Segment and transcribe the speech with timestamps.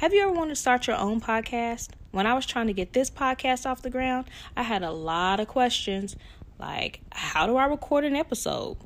[0.00, 1.90] Have you ever wanted to start your own podcast?
[2.10, 5.40] When I was trying to get this podcast off the ground, I had a lot
[5.40, 6.16] of questions
[6.58, 8.78] like how do I record an episode?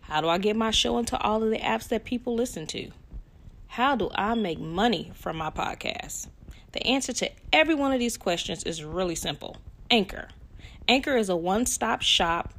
[0.00, 2.90] How do I get my show into all of the apps that people listen to?
[3.68, 6.26] How do I make money from my podcast?
[6.72, 9.58] The answer to every one of these questions is really simple
[9.88, 10.30] Anchor.
[10.88, 12.52] Anchor is a one stop shop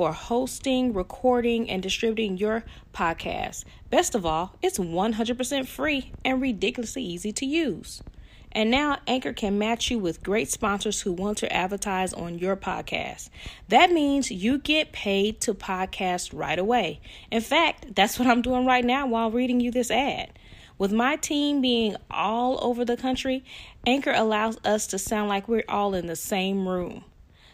[0.00, 2.64] for hosting, recording, and distributing your
[2.94, 3.66] podcast.
[3.90, 8.02] Best of all, it's 100% free and ridiculously easy to use.
[8.50, 12.56] And now Anchor can match you with great sponsors who want to advertise on your
[12.56, 13.28] podcast.
[13.68, 17.00] That means you get paid to podcast right away.
[17.30, 20.30] In fact, that's what I'm doing right now while reading you this ad.
[20.78, 23.44] With my team being all over the country,
[23.86, 27.04] Anchor allows us to sound like we're all in the same room.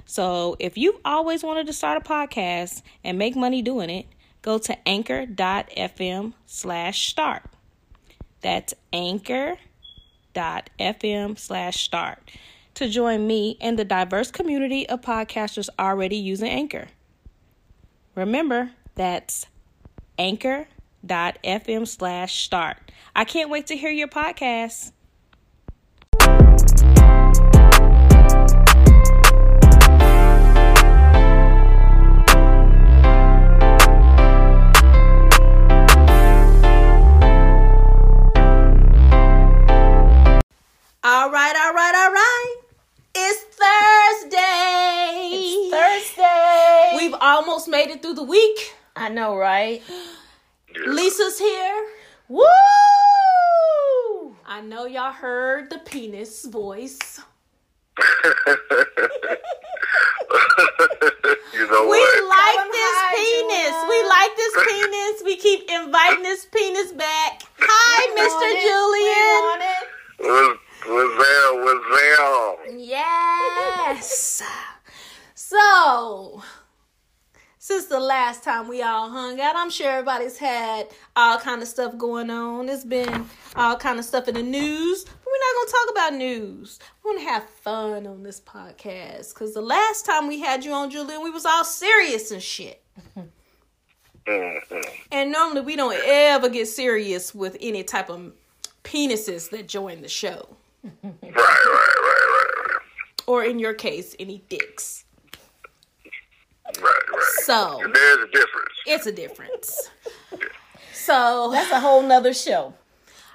[0.07, 4.07] So if you've always wanted to start a podcast and make money doing it,
[4.41, 7.43] go to anchor.fm slash start.
[8.41, 9.59] That's anchor.fm
[11.39, 12.31] slash start
[12.75, 16.89] to join me and the diverse community of podcasters already using Anchor.
[18.15, 19.47] Remember, that's
[20.19, 22.77] anchor.fm slash start.
[23.15, 24.93] I can't wait to hear your podcast.
[41.09, 42.57] All right, all right, all right.
[43.15, 45.31] It's Thursday.
[45.39, 46.97] It's Thursday.
[46.97, 48.75] We've almost made it through the week.
[48.97, 49.85] I know, right?
[50.85, 51.87] Lisa's here.
[52.27, 52.43] Woo!
[54.49, 56.99] I know y'all heard the penis voice.
[57.99, 58.05] you
[61.71, 62.25] know We what?
[62.27, 63.71] like Come this hi, penis.
[63.71, 63.87] Julia.
[63.91, 65.23] We like this penis.
[65.25, 67.43] We keep inviting this penis back.
[67.61, 68.51] Hi, Mr.
[68.59, 69.07] We
[69.47, 69.87] want it.
[70.19, 71.65] Was was there?
[71.65, 72.67] Was there?
[72.77, 72.89] Julian.
[72.89, 74.43] Yes.
[75.35, 76.43] So,
[77.59, 81.69] since the last time we all hung out, I'm sure everybody's had all kind of
[81.69, 82.69] stuff going on.
[82.69, 85.05] It's been all kind of stuff in the news.
[85.05, 86.79] But we're not gonna talk about news.
[87.05, 89.35] We're gonna have fun on this podcast.
[89.35, 92.83] Cause the last time we had you on, Julian, we was all serious and shit.
[93.17, 93.29] Mhm.
[95.13, 98.33] And normally we don't ever get serious with any type of
[98.83, 100.57] penises that join the show.
[101.03, 102.79] Right, right, right, right, right,
[103.27, 105.05] Or in your case, any dicks.
[106.67, 107.23] right, right.
[107.45, 108.75] So there's a difference.
[108.87, 109.91] it's a difference.
[110.93, 112.75] So That's a whole nother show.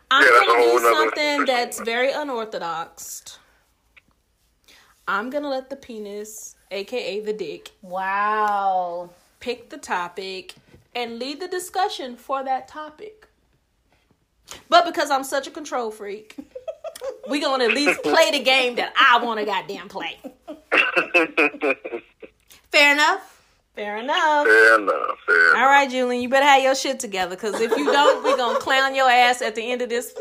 [0.09, 3.37] I'm Yeah, gonna do whole nother- something that's very unorthodox.
[5.07, 9.09] I'm gonna let the penis, aka the dick, Wow.
[9.39, 10.55] pick the topic
[10.93, 13.27] and lead the discussion for that topic.
[14.67, 16.35] But because I'm such a control freak,
[17.29, 20.19] we gonna at least play the game that I want to goddamn play.
[22.71, 23.31] Fair enough.
[23.75, 24.45] Fair enough.
[24.45, 25.17] Fair enough.
[25.25, 28.35] Fair All right, Julian, you better have your shit together because if you don't, we
[28.35, 30.13] gonna clown your ass at the end of this.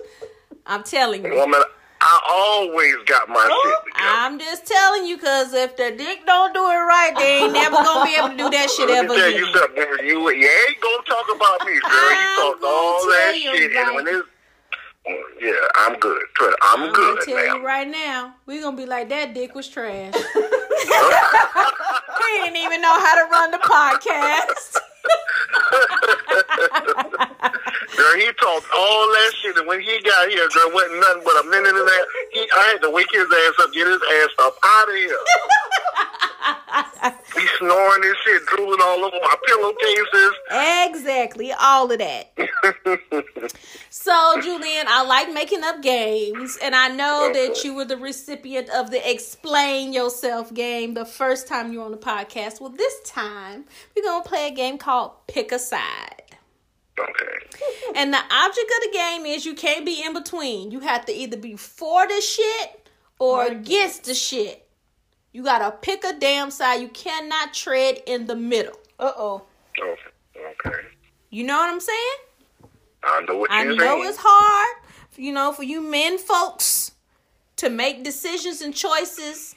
[0.66, 1.34] I'm telling you.
[1.34, 1.60] Woman,
[2.00, 4.08] I always got my shit oh, together.
[4.08, 7.76] I'm just telling you because if the dick don't do it right, they ain't never
[7.76, 9.54] gonna be able to do that shit Let ever tell you again.
[9.54, 10.06] something.
[10.06, 12.10] You, you ain't gonna talk about me, girl.
[12.10, 13.86] You talked all that shit, right.
[13.86, 14.28] and when it's
[15.06, 16.22] yeah, I'm good.
[16.34, 17.56] Trust- I'm, I'm good gonna tell now.
[17.56, 20.14] you right now, we gonna be like that dick was trash.
[20.14, 20.22] he
[22.44, 24.76] didn't even know how to run the podcast.
[27.96, 31.44] Girl, he talked all that shit, and when he got here, girl, wasn't nothing but
[31.44, 32.06] a minute and a half.
[32.32, 35.18] He, I had to wake his ass up, get his ass up out of here.
[37.34, 40.32] he snoring and shit, drooling all over my pillowcases.
[40.88, 42.32] exactly, all of that.
[43.92, 48.70] So, Julian, I like making up games, and I know that you were the recipient
[48.70, 52.60] of the Explain Yourself game the first time you were on the podcast.
[52.60, 56.22] Well, this time we're gonna play a game called Pick a Side.
[56.98, 57.60] Okay.
[57.96, 60.70] And the object of the game is you can't be in between.
[60.70, 62.88] You have to either be for the shit
[63.18, 64.68] or against the shit.
[65.32, 66.80] You gotta pick a damn side.
[66.80, 68.74] You cannot tread in the middle.
[68.98, 69.42] Uh oh.
[69.78, 70.00] Okay.
[70.66, 70.78] Okay.
[71.30, 72.16] You know what I'm saying?
[73.02, 74.06] I know what I you're know saying.
[74.06, 74.76] it's hard,
[75.16, 76.92] you know, for you men folks
[77.56, 79.54] to make decisions and choices.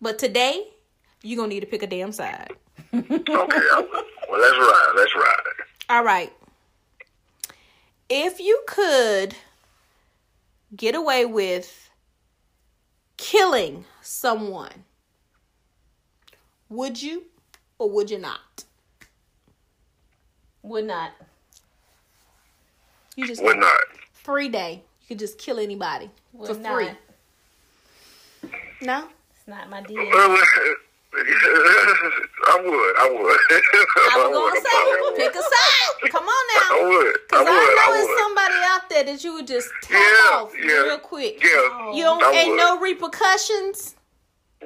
[0.00, 0.68] But today,
[1.22, 2.50] you're gonna need to pick a damn side.
[2.92, 3.12] Okay.
[3.26, 4.92] Well, let's ride.
[4.96, 5.36] Let's ride.
[5.90, 6.32] All right.
[8.08, 9.34] If you could
[10.76, 11.90] get away with
[13.30, 14.84] killing someone,
[16.68, 17.24] would you
[17.78, 18.64] or would you not?
[20.62, 21.12] Would not.
[23.16, 23.80] You just Would not.
[24.12, 24.82] free day.
[25.02, 26.90] You could just kill anybody Would for free.
[28.82, 29.08] No.
[29.30, 30.04] It's not my deal.
[31.14, 31.24] Well,
[32.50, 32.94] I would.
[32.98, 33.40] I would.
[34.12, 35.16] I was gonna say, sorry, I would.
[35.16, 36.10] pick a side.
[36.10, 36.60] Come on now.
[36.60, 36.88] I now.
[36.88, 37.16] would.
[37.16, 37.50] I Cause would.
[37.50, 40.82] I, I, know it's somebody out there that you would just tap Yeah, off yeah.
[40.82, 41.42] real quick.
[41.42, 41.92] Yeah.
[41.94, 42.56] You don't I ain't would.
[42.58, 43.96] no repercussions.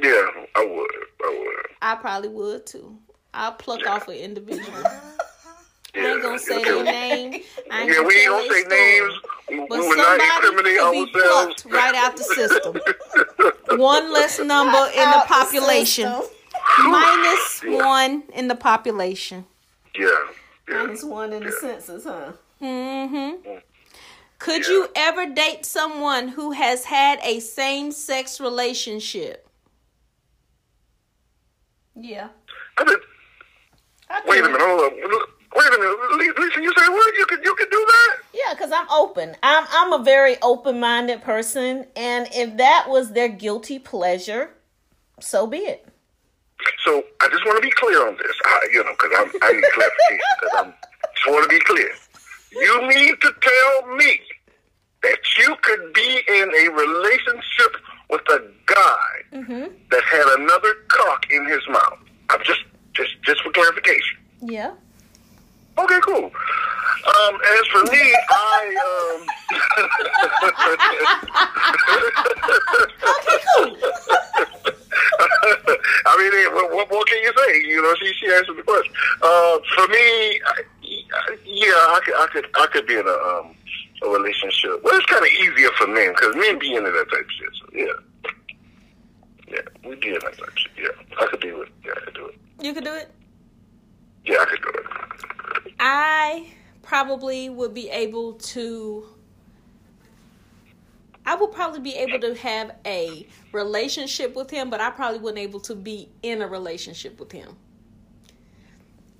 [0.02, 0.90] Yeah, I would.
[1.24, 1.66] I would.
[1.82, 2.98] I probably would too.
[3.34, 4.84] I'll pluck off an individual.
[5.94, 6.08] I Yeah.
[6.12, 7.42] ain't gonna say their name.
[7.70, 9.14] I ain't Yeah, we ain't tell gonna say names.
[9.48, 11.62] We, But we will not somebody incriminate could be ourselves.
[11.62, 12.80] plucked right out the system.
[13.78, 16.12] One less number in the Out the population.
[16.12, 16.37] system.
[16.78, 17.86] Minus Yeah.
[17.86, 19.46] one in the population.
[19.94, 20.08] Yeah.
[20.68, 20.82] Yeah.
[20.84, 22.32] Minus one in the census, huh?
[22.62, 23.58] Mm-hmm.
[24.38, 24.72] Could Yeah.
[24.72, 29.48] you ever date someone who has had a same-sex relationship?
[31.96, 32.28] Yeah.
[32.76, 32.96] I mean,
[34.08, 34.60] I wait a minute.
[34.60, 34.92] Hold up.
[35.56, 36.38] Wait a minute.
[36.38, 37.14] Lisa, you say what?
[37.18, 38.16] You can you can do that?
[38.32, 39.36] Yeah, because I'm open.
[39.42, 44.50] I'm I'm a very open minded person, and if that was their guilty pleasure,
[45.20, 45.88] so be it.
[46.84, 48.36] So I just want to be clear on this.
[48.44, 50.28] I, you know, because I'm I need clarification.
[50.40, 50.74] Because I'm
[51.14, 51.90] just want to be clear.
[52.52, 54.20] You need to tell me
[55.02, 57.76] that you could be in a relationship
[58.10, 59.74] with a guy mm-hmm.
[59.90, 61.98] that had another cock in his mouth.
[62.30, 62.60] I'm just
[62.94, 64.18] just just for clarification.
[64.40, 64.72] Yeah.
[65.78, 66.24] Okay, cool.
[66.24, 69.26] Um, as for me, I um.
[76.06, 77.60] I mean, eh, what, what more can you say?
[77.68, 78.92] You know, she she answered the question.
[79.22, 80.62] Uh, for me, I,
[81.44, 83.54] yeah, I could I could I could be in a um
[84.02, 84.82] a relationship.
[84.82, 87.48] Well, it's kind of easier for men because men be into that type of shit.
[87.60, 87.92] So yeah,
[89.48, 90.72] yeah, we be in that type of shit.
[90.76, 90.90] Yeah,
[91.20, 91.68] I could do it.
[91.84, 92.34] Yeah, I could do it.
[92.60, 93.10] You could do it.
[94.28, 95.74] Yeah, I could do it.
[95.80, 96.50] I
[96.82, 99.06] probably would be able to.
[101.24, 105.40] I would probably be able to have a relationship with him, but I probably wasn't
[105.40, 107.56] able to be in a relationship with him.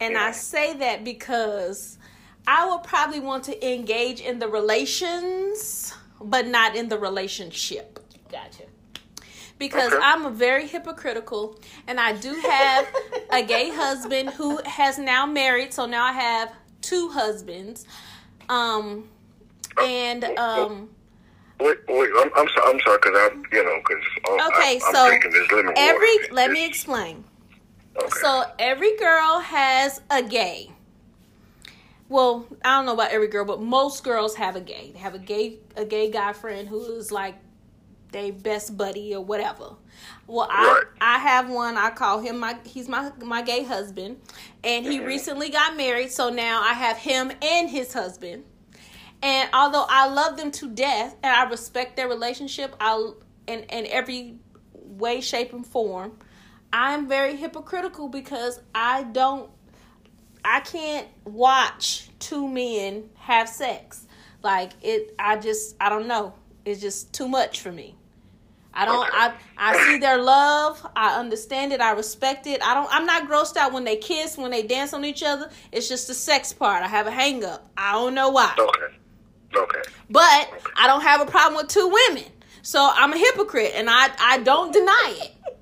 [0.01, 1.99] And I say that because
[2.47, 7.99] I would probably want to engage in the relations, but not in the relationship
[8.31, 8.65] Gotcha.
[9.59, 10.03] Because Okay.
[10.03, 12.87] I'm a very hypocritical and I do have
[13.31, 17.85] a gay husband who has now married, so now I have two husbands.
[18.49, 19.09] Um
[19.83, 20.91] and um
[21.61, 24.05] Wait, wait, I'm, I'm sorry, I'm sorry, because I'm, you know, because
[24.49, 26.33] okay, I'm, I'm so this every water.
[26.35, 27.25] let me explain.
[27.97, 28.21] Okay.
[28.21, 30.71] So every girl has a gay.
[32.09, 34.93] Well, I don't know about every girl, but most girls have a gay.
[34.93, 37.35] They have a gay a gay guy friend who is like
[38.13, 39.75] their best buddy or whatever.
[40.27, 41.77] Well, I I have one.
[41.77, 44.21] I call him my he's my my gay husband,
[44.63, 45.07] and he mm-hmm.
[45.07, 46.11] recently got married.
[46.11, 48.45] So now I have him and his husband.
[49.23, 53.13] And although I love them to death and I respect their relationship, I
[53.47, 54.37] in in every
[54.73, 56.19] way, shape, and form,
[56.73, 59.51] I'm very hypocritical because I don't
[60.45, 64.07] I can't watch two men have sex.
[64.43, 66.35] Like it I just I don't know.
[66.69, 67.97] It's just too much for me.
[68.75, 72.63] I don't I I see their love, I understand it, I respect it.
[72.63, 75.51] I don't I'm not grossed out when they kiss, when they dance on each other.
[75.73, 76.83] It's just the sex part.
[76.85, 77.69] I have a hang up.
[77.77, 78.55] I don't know why.
[78.59, 78.95] Okay.
[79.57, 79.81] Okay.
[80.11, 82.31] But I don't have a problem with two women.
[82.63, 85.57] So I'm a hypocrite and I, I don't deny it.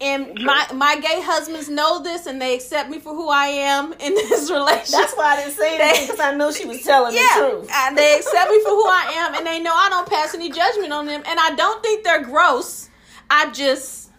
[0.00, 3.92] And my my gay husbands know this and they accept me for who I am
[3.94, 4.92] in this relationship.
[4.92, 7.70] That's why I didn't say anything because I knew she was telling yeah, the truth.
[7.72, 10.50] and they accept me for who I am, and they know I don't pass any
[10.50, 12.90] judgment on them, and I don't think they're gross.
[13.28, 14.10] I just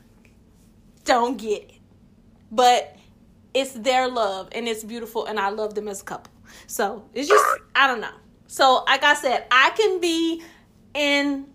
[1.06, 1.72] don't get it.
[2.52, 2.98] But
[3.54, 6.34] it's their love, and it's beautiful, and I love them as a couple.
[6.68, 7.46] So it's just
[7.76, 8.14] I don't know.
[8.48, 10.42] So like I said, I can be
[10.94, 11.46] in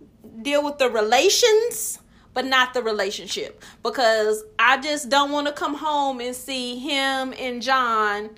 [0.42, 1.98] deal with the relations.
[2.34, 7.32] But not the relationship because I just don't want to come home and see him
[7.38, 8.30] and John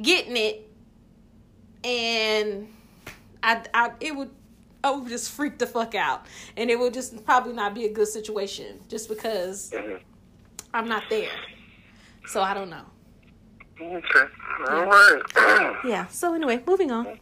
[0.00, 0.68] getting it
[1.84, 2.66] and
[3.42, 4.30] I, I it would
[4.82, 6.26] I would just freak the fuck out,
[6.58, 10.00] and it would just probably not be a good situation just because Mhm.
[10.74, 11.30] I'm not there.
[12.26, 12.84] So I don't know.
[13.80, 14.24] Okay.
[14.70, 15.22] All right.
[15.84, 16.06] Yeah.
[16.08, 17.18] So anyway, moving on.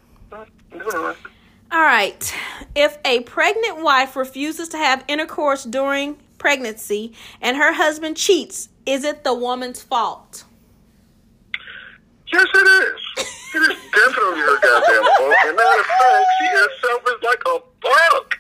[1.72, 1.82] All right.
[1.82, 2.34] All right.
[2.74, 9.04] If a pregnant wife refuses to have intercourse during pregnancy and her husband cheats, is
[9.04, 10.44] it the woman's fault?
[12.32, 13.28] Yes, it is.
[13.54, 15.34] It is definitely her goddamn fault.
[15.44, 18.34] And matter of fact, she is selfish like a bug.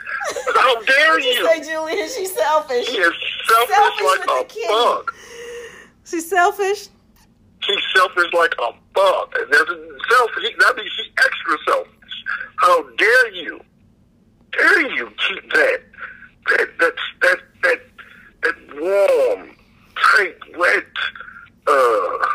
[0.56, 1.46] How dare you?
[1.46, 2.86] Say, Julian, she's selfish.
[2.86, 3.12] She is
[3.46, 4.68] selfish, Selfish like a the kid.
[4.68, 5.12] bug.
[6.04, 6.88] She's selfish.
[7.60, 9.34] She's selfish like a bug.
[9.38, 10.50] And That's selfish.
[10.58, 11.92] That means she's extra selfish.
[12.56, 13.60] How dare you?
[14.52, 15.80] Dare you keep that
[16.48, 17.80] that that that that,
[18.42, 19.56] that warm,
[19.96, 20.84] tight, wet
[21.66, 22.26] uh,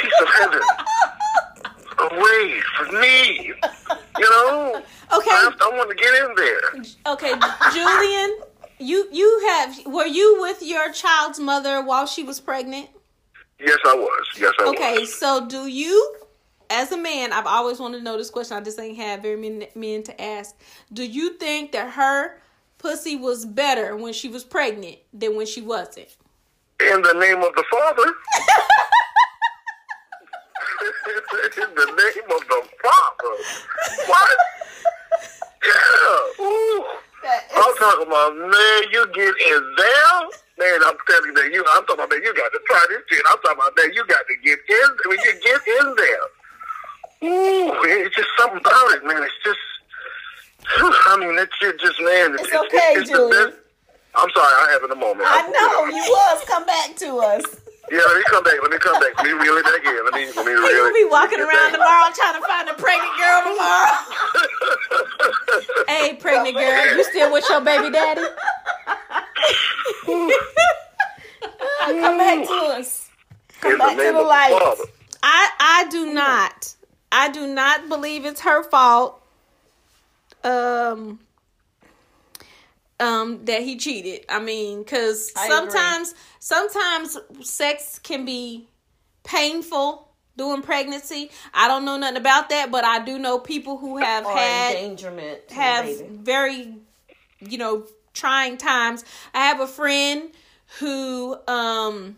[0.00, 0.60] piece of heaven
[1.98, 3.52] away from me?
[4.18, 4.82] You know.
[5.12, 5.30] Okay.
[5.30, 7.12] I, I want to get in there.
[7.14, 7.32] Okay,
[7.72, 8.38] Julian,
[8.78, 12.88] you you have were you with your child's mother while she was pregnant?
[13.60, 14.26] Yes, I was.
[14.38, 14.96] Yes, I Okay, was.
[15.02, 16.16] Okay, so do you,
[16.70, 18.56] as a man, I've always wanted to know this question.
[18.56, 20.54] I just ain't had very many men to ask.
[20.92, 22.40] Do you think that her
[22.78, 26.16] pussy was better when she was pregnant than when she wasn't?
[26.80, 28.04] In the name of the Father.
[31.56, 33.34] in the name of the Father.
[34.06, 34.36] What?
[35.64, 36.44] Yeah.
[36.44, 36.84] Ooh.
[37.56, 40.28] I'm talking about, man, you get in there.
[40.58, 43.00] Man, I'm telling you that you, I'm talking about, man, you got to try this
[43.08, 43.24] shit.
[43.28, 46.26] I'm talking about, man, you got to get in, when you get in there.
[47.24, 49.22] Ooh, it's just something about it, man.
[49.22, 49.58] It's just,
[51.08, 52.34] I mean, that shit just, man.
[52.38, 53.30] It's okay, the Julian.
[53.50, 53.58] best-
[54.16, 55.26] I'm sorry, I have in a moment.
[55.28, 56.44] I know you was.
[56.46, 57.42] Come back to us.
[57.90, 58.54] Yeah, let me come back.
[58.62, 59.16] Let me come back.
[59.18, 60.04] Let me reel it back in.
[60.04, 61.80] Let me, let me reel You'll be walking get around back.
[61.82, 63.96] tomorrow trying to find a pregnant girl tomorrow.
[65.88, 68.22] hey, pregnant girl, you still with your baby daddy?
[70.06, 70.28] Come
[72.18, 73.08] back to us.
[73.64, 74.76] In the back to the of light.
[75.22, 76.74] I I do not.
[77.14, 79.22] I do not believe it's her fault.
[80.42, 81.20] Um
[83.00, 84.24] um that he cheated.
[84.28, 85.56] I mean, cuz I agree.
[85.56, 88.68] sometimes sometimes sex can be
[89.22, 91.30] painful during pregnancy.
[91.52, 94.72] I don't know nothing about that, but I do know people who have Or had
[94.76, 95.50] endangerment.
[95.50, 96.74] have very
[97.40, 99.04] you know trying times
[99.34, 100.30] i have a friend
[100.78, 102.16] who um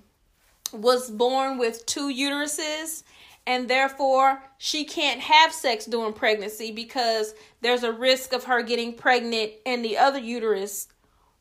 [0.72, 3.02] was born with two uteruses
[3.46, 8.92] and therefore she can't have sex during pregnancy because there's a risk of her getting
[8.92, 10.88] pregnant in the other uterus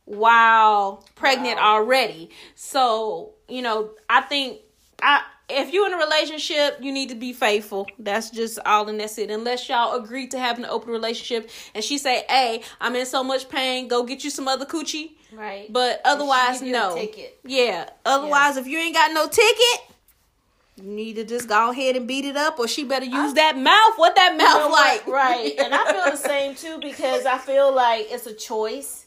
[0.05, 2.29] while pregnant already.
[2.55, 4.59] So you know i think
[5.01, 7.87] i if you're in a relationship you need to be faithful.
[7.99, 9.29] That's just all and that's it.
[9.29, 13.23] Unless y'all agree to have an open relationship and she say hey i'm in so
[13.23, 15.11] much pain go get you some other coochie.
[15.33, 15.71] Right.
[15.73, 16.95] but otherwise give you a no.
[16.95, 17.39] ticket.
[17.43, 17.89] yeah.
[18.05, 19.94] Otherwise if you ain't got no ticket
[20.77, 23.57] you need to just go ahead and beat it up or she better use that
[23.57, 25.15] mouth what that mouth know like what?
[25.15, 25.53] right.
[25.57, 29.05] And I feel the same too because I feel like it's a choice,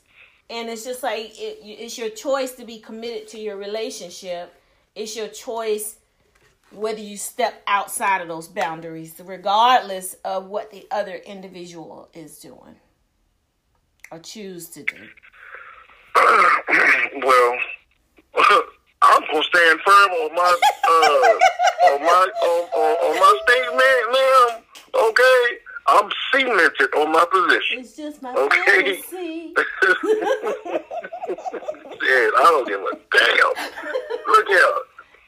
[0.48, 4.54] and it's just like it, it's your choice to be committed to your relationship.
[4.94, 5.96] It's your choice
[6.70, 12.76] whether you step outside of those boundaries, regardless of what the other individual is doing
[14.10, 14.96] or choose to do.
[17.22, 17.56] well,
[19.08, 20.56] I'm gonna stand firm on my
[20.88, 24.62] uh, on my on, on, on my statement, ma'am.
[24.94, 27.78] Okay, I'm cemented on my position.
[27.80, 28.60] It's just my Okay.
[28.66, 29.54] fantasy.
[32.00, 33.52] Shit, I don't give a damn.
[34.26, 34.74] Look here.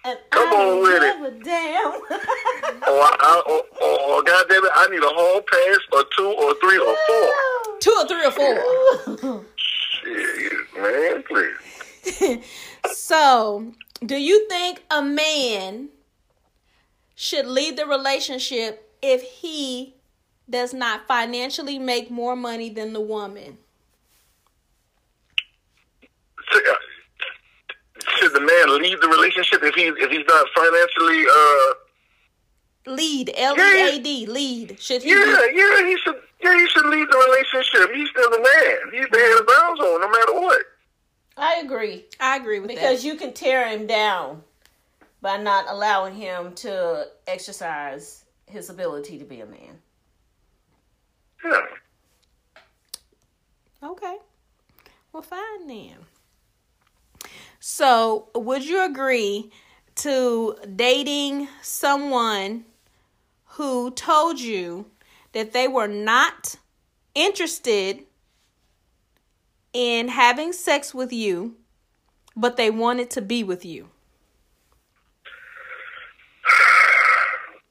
[0.04, 1.14] And Come I on with it.
[1.16, 1.92] give a damn.
[2.88, 6.54] Or, I, or, or, or goddamn it, I need a hall pass, or two, or
[6.60, 7.28] three, or four.
[7.80, 11.79] two or three or four Shit, man, please.
[12.92, 13.72] So,
[14.04, 15.88] do you think a man
[17.14, 19.96] should leave the relationship if he
[20.48, 23.58] does not financially make more money than the woman?
[26.50, 26.74] Should, uh,
[28.16, 31.24] should the man leave the relationship if he if he's not financially?
[31.28, 31.74] uh
[32.86, 34.80] Lead, L E A D, lead.
[34.80, 35.10] Should he?
[35.10, 36.16] Yeah, Be, yeah, he should.
[36.42, 37.90] Yeah, he should leave the relationship.
[37.94, 38.92] He's still the man.
[38.92, 40.62] He's the head of the household, no matter what.
[41.40, 42.04] I agree.
[42.20, 43.08] I agree with Because that.
[43.08, 44.42] you can tear him down
[45.22, 49.78] by not allowing him to exercise his ability to be a man.
[51.44, 51.60] Yeah.
[53.82, 54.16] Okay.
[55.12, 55.96] Well, fine then.
[57.58, 59.50] So, would you agree
[59.96, 62.64] to dating someone
[63.44, 64.86] who told you
[65.32, 66.56] that they were not
[67.14, 68.04] interested
[69.72, 71.56] in having sex with you,
[72.36, 73.88] but they wanted to be with you?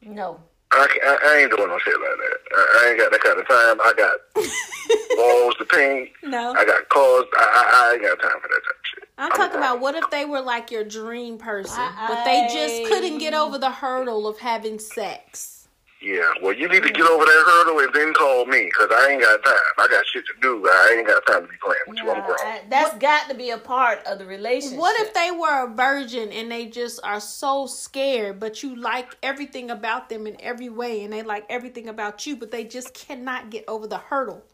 [0.01, 0.39] No.
[0.71, 2.37] I, ca- I, I ain't doing no shit like that.
[2.55, 3.81] I, I ain't got that kind of time.
[3.81, 4.19] I got
[5.17, 6.09] balls to paint.
[6.23, 6.53] No.
[6.53, 7.25] I got cars.
[7.35, 9.09] I, I, I ain't got time for that type of shit.
[9.17, 12.91] I'm talking about what if they were like your dream person, I- but they just
[12.91, 15.58] couldn't get over the hurdle of having sex?
[16.01, 19.11] Yeah, well, you need to get over that hurdle and then call me because I
[19.11, 19.55] ain't got time.
[19.79, 20.65] I got shit to do.
[20.65, 22.09] I ain't got time to be playing with you.
[22.09, 22.37] I'm grown.
[22.39, 24.79] Uh, That's got to be a part of the relationship.
[24.79, 29.17] What if they were a virgin and they just are so scared, but you like
[29.21, 32.93] everything about them in every way, and they like everything about you, but they just
[32.93, 34.45] cannot get over the hurdle?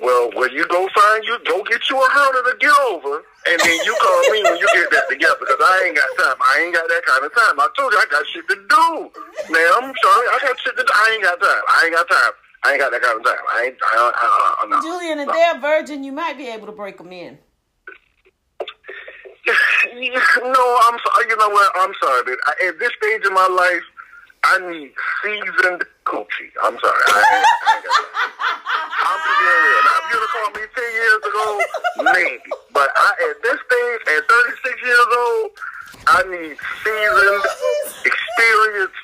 [0.00, 3.60] Well, when you go find you, go get you a hurdle to get over, and
[3.60, 6.36] then you call me when you get that together because I ain't got time.
[6.40, 7.60] I ain't got that kind of time.
[7.60, 8.86] I told you I got shit to do.
[9.52, 10.26] Man, I'm sorry.
[10.32, 10.92] I got shit to do.
[10.94, 11.62] I ain't got time.
[11.68, 12.32] I ain't got time.
[12.64, 13.44] I ain't got that kind of time.
[13.52, 13.76] I ain't.
[13.82, 14.80] I, I, I, no.
[14.80, 17.38] Julian, if they're virgin, you might be able to break them in.
[20.42, 21.26] No, I'm sorry.
[21.28, 21.72] You know what?
[21.74, 23.82] I'm sorry, but I, at this stage in my life,
[24.44, 26.50] I need seasoned coochie.
[26.62, 27.02] I'm sorry.
[27.08, 28.92] I ain't, I ain't got that.
[29.02, 29.80] I'm being real.
[29.82, 31.46] Now, if you'd have called me 10 years ago,
[32.12, 32.50] maybe.
[32.72, 35.50] But I, at this stage, at 36 years old,
[36.02, 37.44] I need seasoned,
[38.02, 39.00] experienced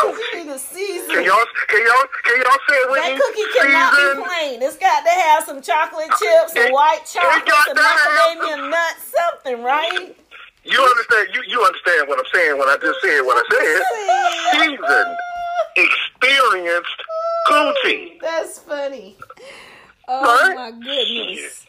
[0.00, 0.48] coochie.
[0.58, 1.08] Season.
[1.12, 3.20] Can y'all, can y'all, can y'all say it with That me?
[3.20, 4.56] cookie cannot Seasoned, be plain.
[4.64, 10.16] It's got to have some chocolate chips, some white chocolate, some macadamia nuts, something, right?
[10.64, 11.28] You understand?
[11.32, 13.80] You you understand what I'm saying when I just said what I said?
[14.66, 15.12] Seasoned,
[15.76, 17.02] experienced
[17.48, 18.20] coochie.
[18.20, 19.16] That's funny.
[20.08, 20.54] Oh Right?
[20.56, 21.66] my goodness.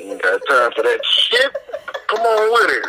[0.00, 1.52] Ain't got time for that shit.
[2.08, 2.86] Come on with it.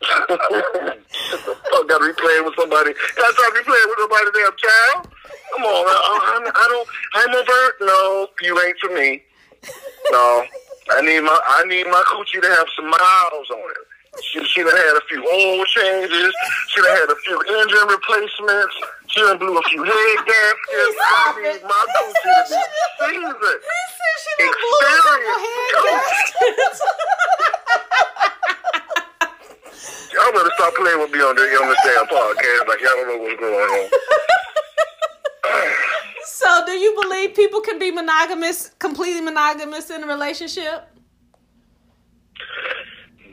[0.00, 2.92] Fuck, gotta be playing with somebody.
[3.16, 5.08] Got time to be playing with somebody, damn child.
[5.54, 6.88] Come on, I, I, I don't.
[7.14, 7.72] I'm a bird.
[7.80, 9.22] No, you ain't for me.
[10.10, 10.44] No,
[10.90, 13.86] I need my I need my coochie to have some miles on it.
[14.22, 16.32] She she done had a few oil changes.
[16.68, 18.74] She done had a few engine replacements.
[19.08, 20.96] She done blew a few head gaskets.
[21.00, 21.62] I it.
[21.62, 22.72] my to said she done-
[23.12, 23.36] seasoned.
[23.36, 26.80] He said she done blew a couple head gaskets.
[30.12, 32.68] Y'all better stop playing with me on this, on this damn podcast.
[32.68, 33.90] Like y'all don't know what's going on.
[36.24, 40.84] So, do you believe people can be monogamous, completely monogamous in a relationship?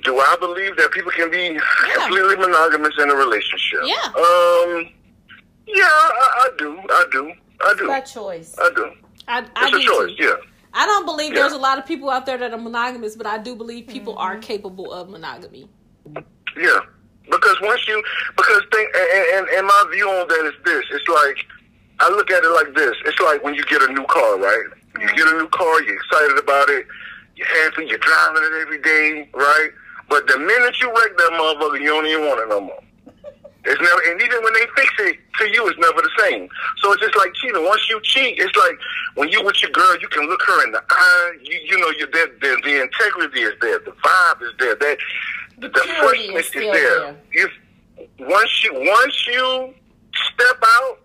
[0.03, 1.57] Do I believe that people can be
[1.95, 3.79] completely monogamous in a relationship?
[3.85, 3.95] Yeah.
[4.17, 4.89] Um.
[5.65, 6.77] Yeah, I, I do.
[6.89, 7.31] I do.
[7.61, 7.87] I do.
[7.87, 8.55] By choice.
[8.59, 8.91] I do.
[9.27, 10.17] I, I It's a do choice.
[10.17, 10.23] too.
[10.25, 10.33] Yeah.
[10.73, 11.41] I don't believe Yeah.
[11.41, 14.17] there's a lot of people out there that are monogamous, but I do believe people
[14.17, 15.69] are capable of monogamy.
[16.57, 16.79] Yeah.
[17.31, 18.03] Because once you,
[18.35, 21.37] because think, and, and, and my view on that is this: it's like
[22.01, 22.95] I look at it like this.
[23.05, 24.65] It's like when you get a new car, right?
[24.99, 26.85] You get a new car, you're excited about it,
[27.37, 29.69] you're happy, you're driving it every day, right?
[30.09, 32.79] But the minute you wreck that motherfucker, you don't even want it no more.
[33.65, 36.49] It's never, and even when they fix it to you, it's never the same.
[36.81, 37.63] So it's just like cheating.
[37.63, 38.77] Once you cheat, it's like
[39.15, 41.31] when you with your girl, you can look her in the eye.
[41.41, 44.97] You, you know, you're there, the, the integrity is there, the vibe is there, that
[45.59, 46.99] the, purity freshness is is there.
[46.99, 47.15] there.
[47.31, 47.51] If
[48.19, 49.73] once you once you
[50.33, 50.99] step out,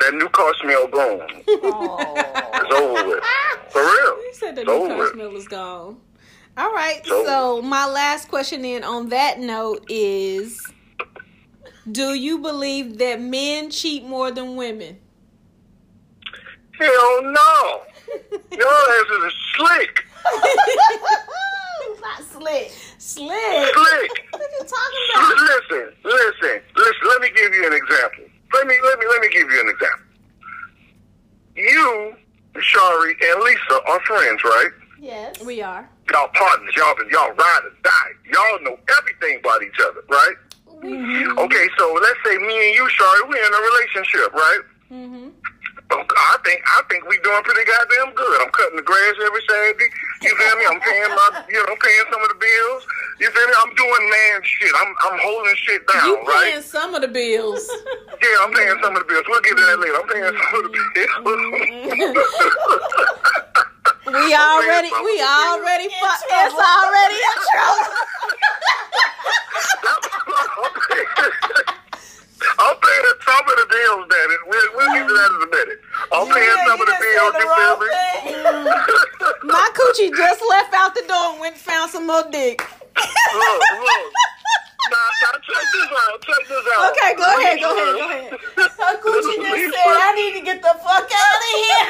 [0.00, 1.42] that new car smell gone.
[1.48, 2.38] Oh.
[2.54, 3.24] It's over with.
[3.70, 4.16] For real.
[4.22, 5.96] You said the It's new car smell is gone.
[6.56, 7.00] All right.
[7.06, 10.60] So- So my last question then on that note is
[11.90, 14.98] do you believe that men cheat more than women?
[16.78, 17.82] Hell no.
[18.52, 20.04] Your ass is slick.
[22.00, 22.72] Not slick.
[22.98, 23.74] Slick.
[23.74, 24.26] Slick.
[24.30, 25.36] What are you talking about?
[25.38, 27.08] Listen, listen, listen.
[27.08, 28.24] Let me give you an example.
[28.54, 30.06] Let me let me let me give you an example.
[31.56, 32.16] You,
[32.60, 34.70] Shari, and Lisa are friends, right?
[35.00, 35.42] Yes.
[35.44, 35.88] We are.
[36.10, 36.74] Y'all partners.
[36.76, 38.12] Y'all been y'all ride or die.
[38.32, 40.36] Y'all know everything about each other, right?
[40.82, 44.60] Okay, so let's say me and you, Shari, we're in a relationship, right?
[44.90, 45.28] Mm-hmm.
[45.92, 48.40] I think I think we doing pretty goddamn good.
[48.40, 49.88] I'm cutting the grass every Saturday.
[50.22, 50.64] You feel me?
[50.72, 52.82] I'm paying my you know, I'm paying some of the bills.
[53.20, 53.54] You feel me?
[53.60, 54.72] I'm doing man shit.
[54.80, 56.48] I'm I'm holding shit down, You right?
[56.50, 57.68] paying some of the bills.
[58.22, 59.24] Yeah, I'm paying some of the bills.
[59.28, 59.96] We'll get to that later.
[60.00, 62.26] I'm paying some of the bills.
[64.12, 67.88] We already, we already, fu- it's already in trouble.
[72.58, 74.36] I'm paying some of the bills, Daddy.
[74.46, 75.80] We'll, we'll get to that in a minute.
[76.12, 77.32] I'm paying some of the bills.
[77.40, 77.88] You feel me?
[79.48, 82.60] My coochie just left out the door and went and found some more dick.
[83.00, 84.12] look, look.
[84.90, 86.20] Now, now, check this out.
[86.20, 86.90] Check this out.
[86.92, 88.30] Okay, go ahead, go ahead, go ahead.
[88.76, 91.88] Her coochie just said, I need to get the fuck out of here.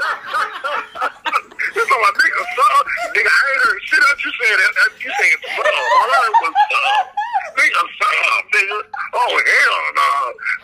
[0.00, 2.84] You talking about nigga sub?
[3.12, 4.56] Nigga, I ain't heard shit else you said.
[4.56, 5.60] That, you said sub.
[5.60, 7.04] All I heard was sub.
[7.60, 8.78] Nigga sub, nigga.
[9.12, 10.08] Oh, hell no.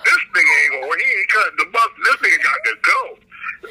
[0.09, 1.91] This nigga ain't gonna, he ain't cutting the bus.
[2.01, 3.01] This nigga got to go.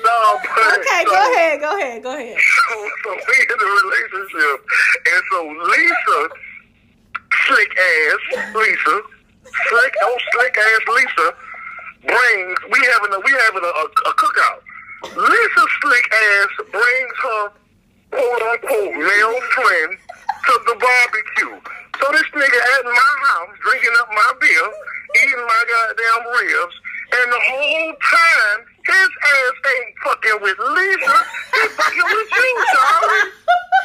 [0.06, 0.80] No, but.
[0.80, 2.38] Okay, so, go ahead, go ahead, go ahead.
[2.66, 4.58] So, so we in a relationship.
[5.06, 5.38] And so
[5.70, 6.20] Lisa,
[7.46, 8.22] slick ass,
[8.56, 8.96] Lisa,
[9.70, 11.28] slick, old slick ass Lisa
[12.08, 12.58] brings.
[12.70, 14.62] We having a we having a, a, a cookout.
[15.14, 17.44] Lisa slick ass brings her
[18.10, 21.62] quote unquote male friend to the barbecue.
[22.02, 24.68] So this nigga at my house drinking up my beer,
[25.22, 26.76] eating my goddamn ribs,
[27.22, 31.18] and the whole time his ass ain't fucking with Lisa.
[31.54, 33.32] He's fucking with you, Charlie.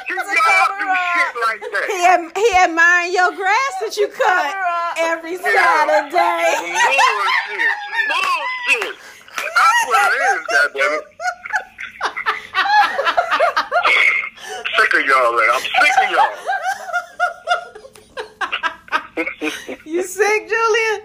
[0.09, 1.87] You y'all do shit like that.
[1.87, 4.57] He ad, he admiring your grass that you cut
[4.99, 6.75] every Saturday.
[6.75, 7.73] Bullshit.
[8.09, 9.20] Bullshit.
[9.41, 11.05] That's what it is, goddammit.
[14.77, 15.49] sick of y'all, man.
[15.53, 16.35] I'm sick of y'all.
[19.87, 21.01] you sick, Julian?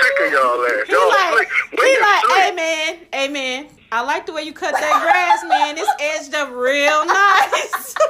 [0.00, 0.64] Sick of y'all.
[0.86, 3.75] He Y'all like, he When like, slick, hey man, hey man.
[3.92, 5.78] I like the way you cut that grass, man.
[5.78, 7.94] It's edged up real nice.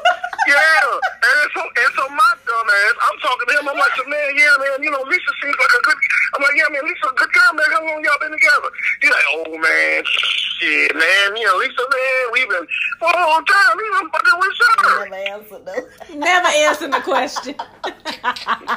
[0.46, 3.66] Yeah, and so and so my dumb ass, I'm talking to him.
[3.66, 5.98] I'm like, man, yeah, man, you know, Lisa seems like a good.
[6.38, 7.66] I'm like, yeah, man, Lisa, a good girl, man.
[7.74, 8.70] How long y'all been together?
[9.02, 12.66] He's like, oh man, shit, man, you know, Lisa, man, we've been
[13.02, 13.74] for a long time.
[13.74, 15.08] You know, fucking with her.
[15.10, 16.14] Never answered though.
[16.14, 17.54] Never answering the question.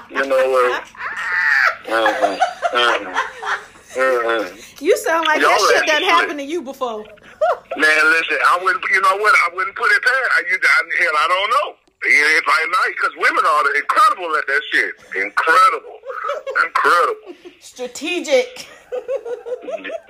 [0.09, 0.89] You know what?
[1.85, 2.37] Uh-uh,
[2.73, 3.29] uh-uh,
[3.99, 4.49] uh-uh.
[4.79, 7.03] you sound like Y'all that shit that happened to you before.
[7.77, 8.83] Man, listen, I wouldn't.
[8.91, 9.33] You know what?
[9.35, 10.29] I wouldn't put it past.
[10.37, 11.75] I, you, I, hell, I don't know.
[12.01, 14.95] It's like night because women are incredible at that shit.
[15.21, 15.99] Incredible,
[16.65, 17.51] incredible.
[17.59, 18.67] Strategic.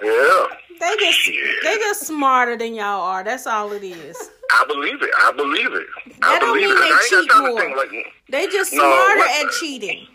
[0.01, 0.45] Yeah.
[0.79, 1.63] They just Shit.
[1.63, 3.23] they just smarter than y'all are.
[3.23, 4.15] That's all it is.
[4.51, 5.09] I believe it.
[5.17, 5.85] I believe it.
[6.21, 7.09] I That don't believe mean it.
[7.11, 7.75] they cheat more.
[7.77, 8.13] like.
[8.29, 10.07] They just No, smarter what- at cheating.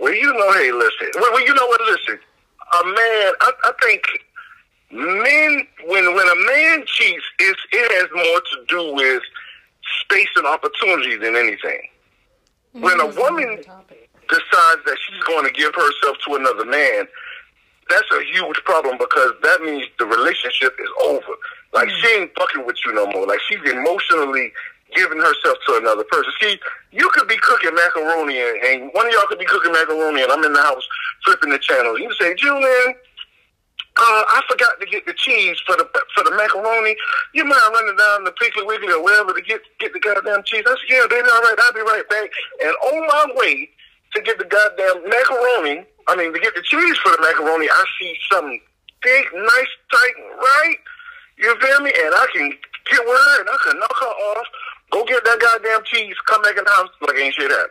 [0.00, 1.08] Well, you know, hey, listen.
[1.20, 1.80] Well, well, you know what?
[1.82, 2.18] Listen,
[2.72, 3.32] a man.
[3.40, 4.02] I, I think
[4.90, 9.22] men when when a man cheats, it's, it has more to do with
[10.02, 11.82] space and opportunity than anything.
[12.72, 17.06] When a woman decides that she's going to give herself to another man,
[17.88, 21.34] that's a huge problem because that means the relationship is over.
[21.72, 23.26] Like she ain't fucking with you no more.
[23.26, 24.52] Like she's emotionally
[24.94, 26.32] giving herself to another person.
[26.40, 26.58] See,
[26.92, 30.32] you could be cooking macaroni and, and one of y'all could be cooking macaroni and
[30.32, 30.86] I'm in the house
[31.24, 31.98] flipping the channels.
[32.00, 32.94] You say, Julian,
[34.00, 36.96] uh, I forgot to get the cheese for the for the macaroni.
[37.34, 40.64] You mind running down the Piggly Wiggly or wherever to get get the goddamn cheese?
[40.66, 42.30] I said, yeah, baby, all right, I'll be right back.
[42.64, 43.68] And on my way
[44.14, 47.84] to get the goddamn macaroni, I mean, to get the cheese for the macaroni, I
[48.00, 48.60] see something
[49.02, 50.78] big, nice, tight, right?
[51.38, 51.92] You feel me?
[51.92, 52.50] And I can
[52.90, 54.46] get her and I can knock her off,
[54.90, 57.70] go get that goddamn cheese, come back in the house like ain't shit happened.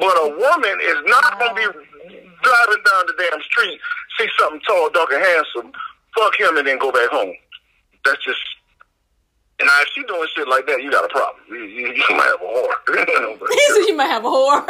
[0.00, 3.78] But a woman is not gonna be driving down the damn street,
[4.18, 5.72] see something tall, dark, and handsome,
[6.16, 7.34] fuck him, and then go back home.
[8.04, 8.40] That's just.
[9.60, 11.44] And now, if she doing shit like that, you got a problem.
[11.48, 12.74] You, you, you might have a whore.
[13.38, 14.64] But- He said you might have a whore.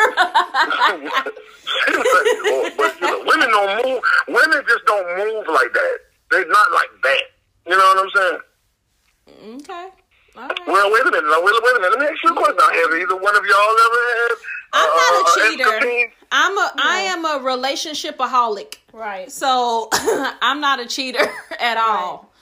[2.77, 4.03] but you know, women don't move.
[4.29, 5.99] Women just don't move like that.
[6.31, 7.23] They're not like that.
[7.67, 9.61] You know what I'm saying?
[9.63, 9.89] okay.
[10.37, 10.59] All right.
[10.67, 11.25] Well, wait a minute.
[11.25, 11.99] Now, wait, wait a minute.
[11.99, 12.57] Let me ask you a question.
[12.57, 14.33] Now, have either one of y'all ever had?
[14.73, 15.69] I'm uh, not a uh, cheater.
[15.69, 16.11] escapade?
[16.31, 18.77] I'm a I am a relationshipaholic.
[18.93, 19.31] Right.
[19.31, 21.27] So I'm not a cheater
[21.61, 22.33] at all.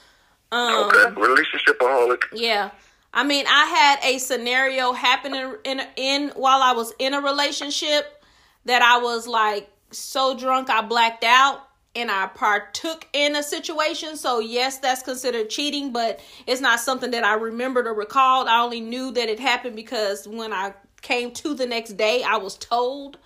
[0.52, 2.22] Um Okay, relationshipaholic.
[2.32, 2.70] Yeah.
[3.12, 7.20] I mean, I had a scenario happen in, in in while I was in a
[7.20, 8.22] relationship
[8.66, 14.16] that I was like so drunk I blacked out and I partook in a situation.
[14.16, 18.46] So yes, that's considered cheating, but it's not something that I remembered or recalled.
[18.48, 22.36] I only knew that it happened because when I came to the next day, I
[22.36, 23.18] was told.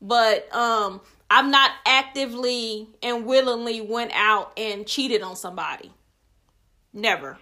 [0.00, 1.00] But um
[1.30, 5.90] I'm not actively and willingly went out and cheated on somebody.
[6.92, 7.38] Never.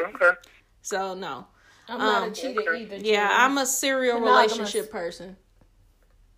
[0.00, 0.30] Okay.
[0.82, 1.46] So no.
[1.88, 2.82] I'm not Um, a cheater okay.
[2.82, 2.96] either.
[2.96, 3.34] Yeah, Julie.
[3.40, 4.58] I'm a serial Monogamous.
[4.58, 5.36] relationship person.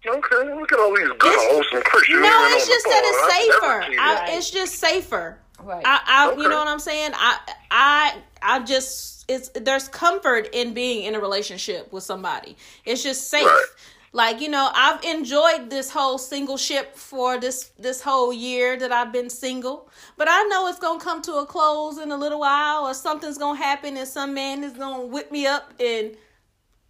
[0.06, 0.54] Okay.
[0.54, 2.20] Look at all these good, wholesome Christians.
[2.22, 4.00] No, it's just that it's safer.
[4.00, 4.34] I, Right.
[4.38, 5.38] it's just safer.
[5.62, 5.82] Right.
[5.84, 7.12] I, I you know what I'm saying?
[7.14, 7.38] I,
[7.70, 12.56] I, I just it's there's comfort in being in a relationship with somebody.
[12.86, 13.44] It's just safe.
[13.46, 13.66] Right.
[14.12, 18.90] Like you know, I've enjoyed this whole single ship for this this whole year that
[18.90, 19.88] I've been single.
[20.16, 23.38] But I know it's gonna come to a close in a little while, or something's
[23.38, 26.16] gonna happen, and some man is gonna whip me up and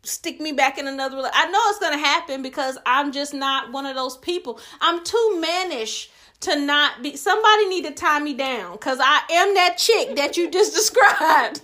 [0.03, 3.73] stick me back in another I know it's going to happen because I'm just not
[3.73, 4.61] one of those people.
[4.81, 6.11] I'm too mannish
[6.41, 10.37] to not be somebody need to tie me down cuz I am that chick that
[10.37, 11.63] you just described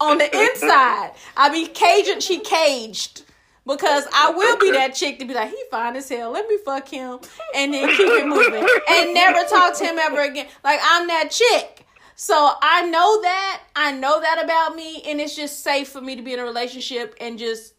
[0.00, 1.12] on the inside.
[1.36, 3.22] I be caged she caged
[3.64, 6.32] because I will be that chick to be like he fine as hell.
[6.32, 7.20] Let me fuck him
[7.54, 10.48] and then keep it moving and never talk to him ever again.
[10.64, 11.77] Like I'm that chick.
[12.20, 13.62] So I know that.
[13.76, 16.44] I know that about me, and it's just safe for me to be in a
[16.44, 17.74] relationship and just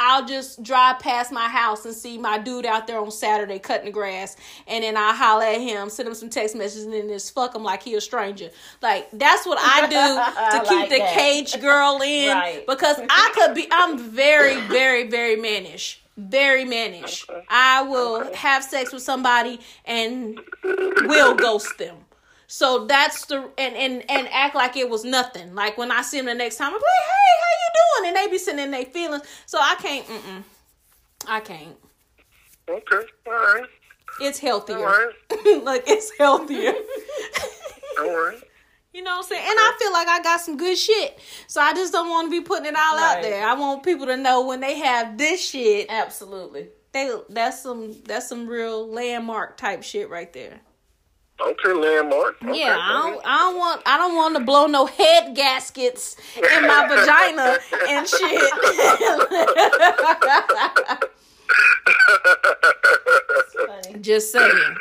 [0.00, 3.84] I'll just drive past my house and see my dude out there on Saturday cutting
[3.86, 4.34] the grass,
[4.66, 7.54] and then I'll holler at him, send him some text messages, and then just fuck
[7.54, 8.50] him like he a stranger.
[8.82, 11.14] Like that's what I do to keep like the that.
[11.14, 12.66] cage girl in Right.
[12.66, 13.68] because I could be.
[13.70, 16.00] I'm very, very, very mannish.
[16.16, 17.24] Very mannish.
[17.48, 21.96] I will have sex with somebody and will ghost them.
[22.56, 25.56] So that's the and and and act like it was nothing.
[25.56, 28.16] Like when I see them the next time, I'm like, "Hey, how you doing?" And
[28.16, 29.24] they be sitting in their feelings.
[29.44, 30.06] So I can't.
[30.06, 30.44] Mm-mm.
[31.26, 31.76] I can't.
[32.68, 33.64] Okay, all right,
[34.20, 34.78] It's healthier.
[34.78, 36.74] right, like it's healthier.
[37.98, 38.38] all right.
[38.92, 39.42] you know what I'm saying?
[39.48, 41.18] And I feel like I got some good shit.
[41.48, 43.22] So I just don't want to be putting it all out Right.
[43.22, 43.48] there.
[43.48, 46.68] I want people to know when they have this shit, Absolutely.
[46.92, 50.60] they that's some that's some real landmark type shit right there.
[51.46, 52.36] Okay, landmark.
[52.42, 56.16] Okay, Yeah, I don't, I don't want I don't want to blow no head gaskets
[56.36, 58.52] in my vagina and shit.
[64.00, 64.76] Just saying.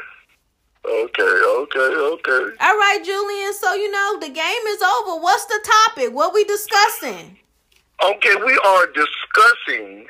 [0.85, 2.55] Okay, okay, okay.
[2.59, 3.53] All right, Julian.
[3.53, 5.21] So you know the game is over.
[5.21, 6.13] What's the topic?
[6.13, 7.37] What we discussing?
[8.03, 10.07] Okay, we are discussing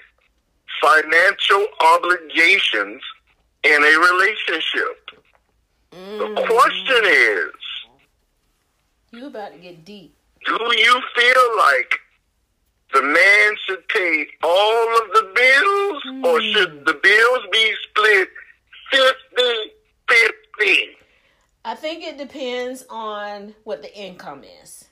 [0.82, 3.02] financial obligations
[3.64, 5.03] in a relationship.
[5.94, 6.48] The mm.
[6.48, 7.52] question is,
[9.12, 10.16] You about to get deep.
[10.44, 12.00] do you feel like
[12.94, 16.54] the man should pay all of the bills or mm.
[16.54, 18.30] should the bills be split
[20.60, 20.96] 50-50?
[21.66, 24.86] I think it depends on what the income is.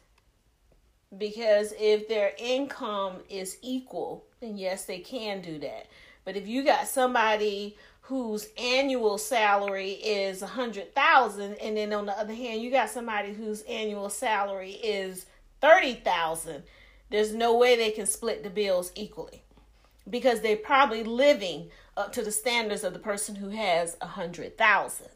[1.18, 5.88] Because if their income is equal, then yes, they can do that.
[6.26, 7.76] But if you got somebody
[8.12, 12.89] whose annual salary is a hundred thousand, and then on the other hand, you got
[12.89, 15.28] somebody whose annual salary is
[15.62, 16.63] thirty thousand,
[17.10, 19.43] there's no way they can split the bills equally
[20.10, 24.58] because they're probably living up to the standards of the person who has a hundred
[24.58, 25.08] thousand.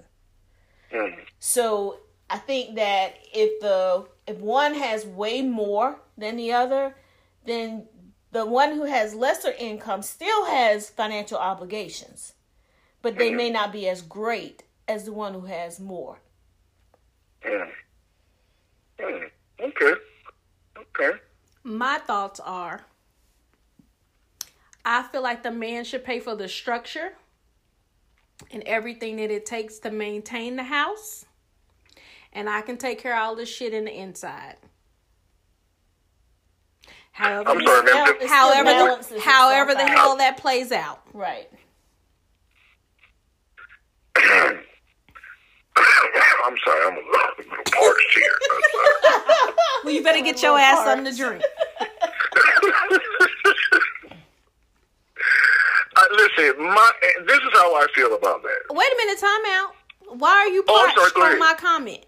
[0.89, 1.19] Hmm.
[1.37, 6.95] So I think that if the if one has way more than the other,
[7.45, 7.87] then
[8.31, 12.34] the one who has lesser income still has financial obligations,
[13.05, 16.17] but they may not be as great as the one who has more.
[17.43, 17.69] Hmm.
[18.99, 19.93] Okay.
[20.75, 21.19] Okay.
[21.63, 22.81] My thoughts are
[24.83, 27.13] I feel like the man should pay for the structure
[28.49, 31.25] and everything that it takes to maintain the house.
[32.33, 34.55] And I can take care of all the shit in the inside.
[37.11, 38.15] However, I'm sorry, ma'am.
[38.19, 41.03] It however, the, however the hell that plays out.
[41.13, 41.51] Right.
[46.45, 48.37] I'm sorry, I'm a little, little parched here.
[49.83, 51.43] Well, you better get your ass something to drink.
[55.97, 56.91] Uh, listen, my
[57.25, 58.59] this is how I feel about that.
[58.75, 59.71] Wait a minute, time out.
[60.19, 62.05] Why are you Oh, I'm sorry, parched on my comment?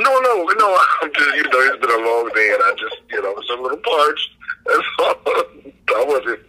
[0.00, 0.78] No, no, no.
[1.02, 3.50] I'm just, you know, it's been a long day, and I just, you know, was
[3.50, 4.30] a little parched.
[4.64, 5.14] That's all.
[5.94, 6.40] I wasn't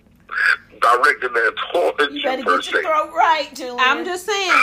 [0.79, 1.92] directing that towards you,
[2.37, 2.87] better per get your se.
[2.87, 3.77] throat right, Julian.
[3.79, 4.51] I'm just saying.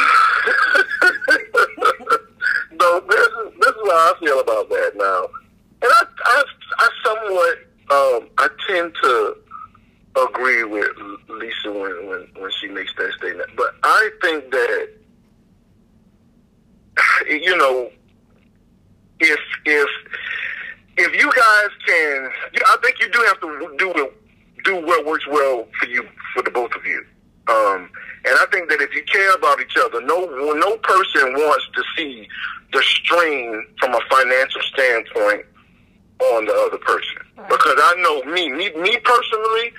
[2.72, 5.26] no, this is this is how I feel about that now,
[5.82, 6.44] and I, I,
[6.78, 7.58] I somewhat,
[7.90, 9.36] um, I tend to
[10.26, 10.88] agree with
[11.28, 14.88] Lisa when, when when she makes that statement, but I think that,
[17.28, 17.90] you know,
[19.20, 19.88] if if
[20.96, 22.28] if you guys can,
[22.66, 24.14] I think you do have to do what
[24.64, 27.04] do what works well for you for the both of you.
[27.48, 27.90] Um,
[28.26, 31.82] and I think that if you care about each other, no no person wants to
[31.96, 32.28] see
[32.72, 35.44] the strain from a financial standpoint
[36.20, 37.16] on the other person.
[37.48, 39.72] Because I know me, me, me personally.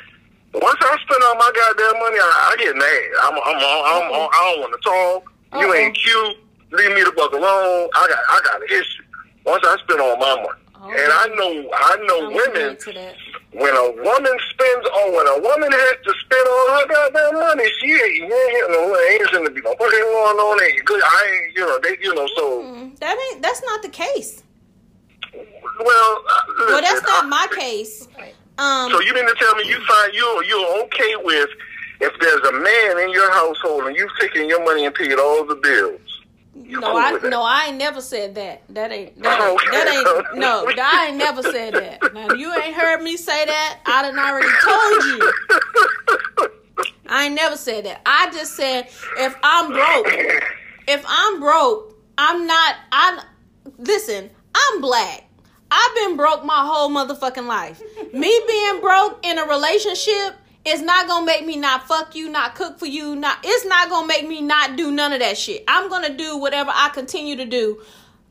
[0.53, 3.03] Once I spend all my goddamn money, I, I get mad.
[3.23, 5.31] I'm, I'm, I'm, I'm, I don't want to talk.
[5.61, 5.79] You Uh-oh.
[5.79, 6.37] ain't cute.
[6.73, 7.87] Leave me the fuck alone.
[7.95, 9.03] I got, I got an issue.
[9.45, 10.89] Once I spend all my money, Oh.
[10.89, 13.13] and I know, I know I'm women into that.
[13.53, 17.69] when a woman spends or when a woman has to spend all her goddamn money,
[17.79, 20.83] she ain't, you ain't hitting no, ain't going to be no fucking going on ain't
[20.83, 21.03] good.
[21.05, 23.43] I ain't, you know, they, you know, so, Mm, That ain't.
[23.43, 24.41] That's not the case.
[25.79, 28.07] well, uh, Well, that's listen, not I- my case.
[28.17, 28.33] Right.
[28.57, 31.49] Um, So you mean to tell me you find you you're okay with
[32.01, 35.45] if there's a man in your household and you've taken your money and paid all
[35.45, 36.01] the bills?
[36.55, 37.29] You no, cool I with that?
[37.29, 38.61] no, I ain't never said that.
[38.69, 40.37] That ain't that oh, ain't, that ain't oh.
[40.37, 40.71] no.
[40.81, 42.13] I ain't never said that.
[42.13, 43.79] Now you ain't heard me say that.
[43.85, 46.93] I done already told you.
[47.09, 48.01] I ain't never said that.
[48.05, 50.07] I just said if I'm broke,
[50.87, 52.75] if I'm broke, I'm not.
[52.93, 53.23] I
[53.77, 54.29] listen.
[54.55, 55.25] I'm black.
[55.69, 57.81] I've been broke my whole motherfucking life.
[58.13, 62.53] Me being broke in a relationship It's not gonna make me not fuck you, not
[62.55, 65.63] cook for you, not it's not gonna make me not do none of that shit.
[65.67, 67.81] I'm gonna do whatever I continue to do.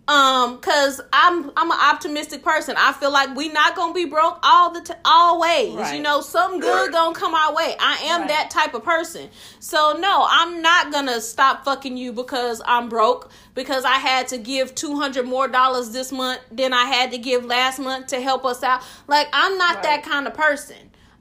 [0.06, 2.74] Um, cause I'm I'm an optimistic person.
[2.76, 5.74] I feel like we not gonna be broke all the t- always.
[5.74, 5.94] Right.
[5.96, 7.76] You know, something good gonna come our way.
[7.78, 8.28] I am Right.
[8.28, 9.28] that type of person.
[9.60, 13.30] So no, I'm not gonna stop fucking you because I'm broke.
[13.54, 17.18] Because I had to give two hundred more dollars this month than I had to
[17.18, 18.82] give last month to help us out.
[19.06, 20.76] Like I'm not that kind of person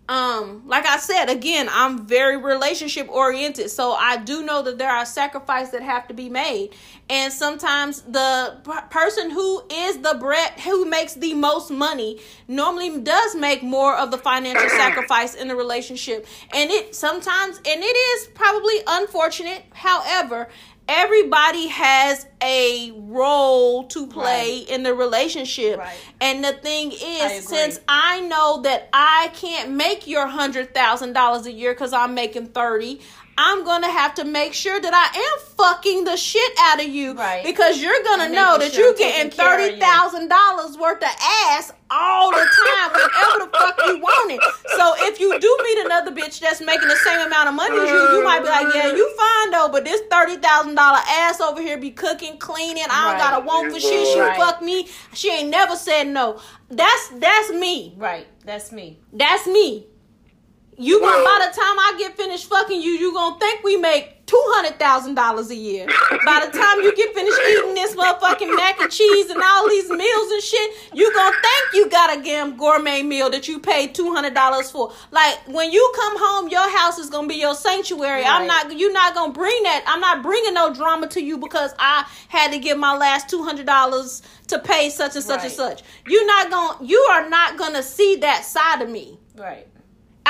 [0.09, 4.89] um like i said again i'm very relationship oriented so i do know that there
[4.89, 6.69] are sacrifices that have to be made.
[7.09, 12.99] And sometimes the p- person who is the bread who makes the most money normally
[12.99, 16.27] does make more of the financial sacrifice in the relationship.
[16.53, 19.63] And it sometimes and it is probably unfortunate.
[19.73, 20.49] However
[20.89, 25.95] everybody has a role to play in the relationship Right.
[26.19, 26.99] and the thing is
[27.45, 27.57] agree.
[27.57, 32.13] since I know that I can't make your hundred thousand dollars a year because I'm
[32.15, 32.99] making thirty.
[33.41, 37.13] I'm gonna have to make sure that I am fucking the shit out of you,
[37.13, 37.41] Right.
[37.41, 39.67] Because you're gonna And know that sure you're getting taking care of you.
[39.67, 41.09] thirty thousand dollars worth of
[41.47, 44.41] ass all the time, whenever the fuck you want it.
[44.75, 47.89] So if you do meet another bitch that's making the same amount of money as
[47.89, 51.39] you, you might be like, yeah, you fine though, but this thirty thousand dollar ass
[51.39, 52.83] over here be cooking, cleaning.
[52.89, 53.31] I don't Right.
[53.31, 54.05] got a want for shit.
[54.05, 54.35] She Right.
[54.37, 54.89] fuck me.
[55.13, 56.41] She ain't never said no.
[56.69, 57.93] That's that's me.
[57.97, 58.27] Right.
[58.45, 58.99] That's me.
[59.13, 59.87] That's me.
[60.81, 64.25] You gonna by the time I get finished fucking you, you gonna think we make
[64.25, 65.85] two hundred thousand dollars a year.
[66.25, 69.89] by the time you get finished eating this motherfucking mac and cheese and all these
[69.89, 73.93] meals and shit, you gonna think you got a damn gourmet meal that you paid
[73.93, 74.93] two hundred dollars for.
[75.11, 78.23] Like when you come home, your house is gonna be your sanctuary.
[78.23, 78.77] I'm not.
[78.79, 79.83] You're not gonna bring that.
[79.85, 83.43] I'm not bringing no drama to you because I had to give my last two
[83.43, 85.83] hundred dollars to pay such and such and such.
[86.07, 86.85] You're not gonna.
[86.85, 89.19] You are not gonna see that side of me.
[89.35, 89.67] Right.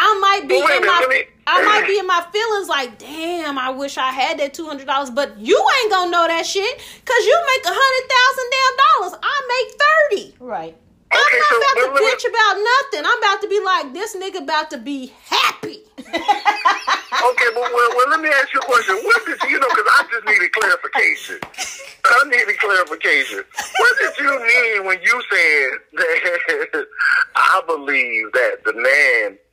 [0.01, 2.99] I might be But wait in my me- I might be in my feelings like,
[2.99, 6.45] damn, I wish I had that two hundred dollars, but you ain't gonna know that
[6.45, 9.13] shit because you make a hundred thousand damn dollars.
[9.21, 10.35] I make thirty.
[10.39, 10.75] Right.
[11.11, 13.01] I'm Okay, not so about to let- let me- bitch about nothing.
[13.11, 15.81] I'm about to be like, this nigga about to be happy.
[17.21, 18.95] Okay, but well, well, let me ask you a question.
[18.95, 19.67] What did you know?
[19.67, 21.39] Because I just needed clarification.
[22.05, 23.43] I needed clarification.
[23.77, 26.85] What did you mean when you said that?
[27.35, 29.48] I believe that the man should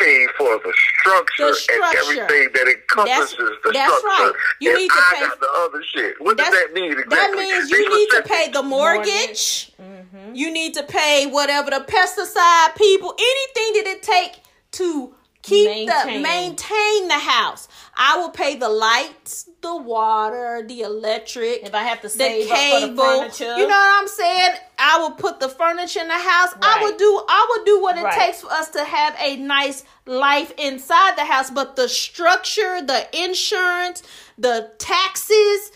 [0.00, 4.24] pay for the structure, The and everything that encompasses That's- the that's structure.
[4.24, 4.32] right.
[4.60, 6.20] You need to pay- the other shit.
[6.20, 7.16] What does that mean exactly?
[7.16, 9.72] That means you need to pay the mortgage.
[9.80, 10.34] Mm-hmm.
[10.34, 14.40] You need to pay whatever the pesticide people, anything that it take
[14.72, 16.22] to keep the Maintain.
[16.22, 17.68] maintain the house.
[17.96, 22.50] I will pay the lights, the water, the electric, If I have to the save
[22.50, 22.94] up for cable.
[22.96, 24.50] the furniture, You know what I'm saying?
[24.78, 26.54] I will put the furniture in the house.
[26.62, 28.18] I will do I will do what it Right.
[28.26, 33.06] takes for us to have a nice life inside the house, but the structure, the
[33.24, 34.02] insurance,
[34.38, 35.72] the taxes,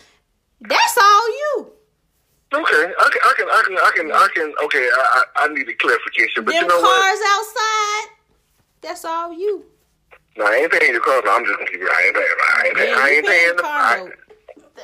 [0.61, 1.71] that's all you.
[2.55, 4.55] Okay, I can, I can, I can, I can, I can.
[4.65, 7.01] Okay, I, I, I needed clarification, but Them you know what?
[7.03, 8.14] cars outside,
[8.85, 9.65] that's all you.
[10.37, 11.23] No, I ain't paying your car.
[11.25, 11.89] No, I'm just gonna keep it.
[11.89, 12.27] I ain't paying.
[12.43, 12.91] I ain't paying.
[12.91, 13.63] Yeah, I ain't paying paying the.
[13.63, 14.13] car I, note.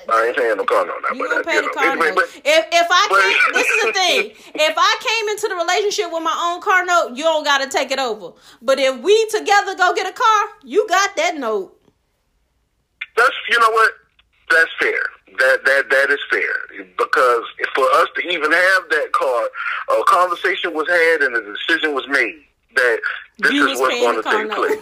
[0.08, 1.02] I ain't paying the car note.
[1.02, 2.40] now, You gonna uh, pay you the know, car anyway, note.
[2.44, 4.22] If if I came, this is the thing.
[4.54, 7.90] If I came into the relationship with my own car note, you don't gotta take
[7.90, 8.32] it over.
[8.62, 11.76] But if we together go get a car, you got that note.
[13.16, 13.90] That's you know what?
[14.50, 15.02] That's fair.
[15.38, 16.54] That that that is fair
[16.96, 17.42] because
[17.74, 19.42] for us to even have that car,
[19.98, 22.98] a conversation was had and a decision was made that
[23.38, 24.78] this you is what's going to take place.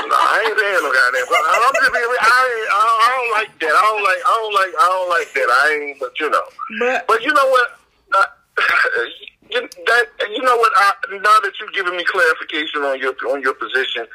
[0.00, 1.38] No, I ain't paying no goddamn car.
[1.38, 2.02] I'm just being.
[2.02, 3.70] I, ain't, I, don't, I don't like that.
[3.70, 4.22] I don't like.
[4.26, 4.72] I don't like.
[4.80, 5.48] I don't like that.
[5.50, 6.00] I ain't.
[6.00, 6.42] But you know.
[6.80, 7.68] but But you know what?
[8.16, 8.24] Uh,
[9.50, 10.72] you, that you know what?
[10.74, 14.06] I, now that you've given me clarification on your on your position,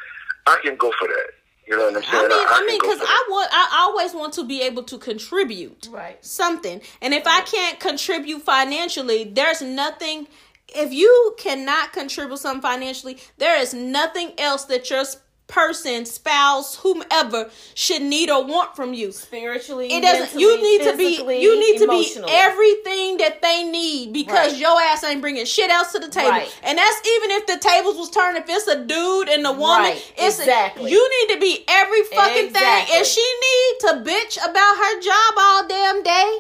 [0.47, 1.30] I can go for that.
[1.67, 2.28] You know what I'm saying?
[2.28, 3.32] mean, I mean, go because for I that.
[3.32, 6.23] want, I always want to be able to contribute Right.
[6.23, 10.28] something, and if I can't contribute financially, there's nothing.
[10.73, 15.04] If you cannot contribute something financially, there is nothing else that your
[15.47, 19.12] person, spouse, whomever should need or want from you.
[19.12, 20.36] spiritually, It doesn't.
[20.36, 21.39] mentally, You need to be.
[21.39, 24.60] You need to be everything that they need because Right.
[24.60, 26.32] your ass ain't bringing shit else to the table.
[26.32, 26.51] Right.
[26.63, 28.38] And that's even if the tables was turned.
[28.39, 30.04] If it's a dude and a woman, Right.
[30.17, 30.89] it's Exactly.
[30.89, 32.92] you need to be every fucking Exactly.
[32.92, 33.02] thing.
[33.02, 36.39] If she need to bitch about her job all damn day.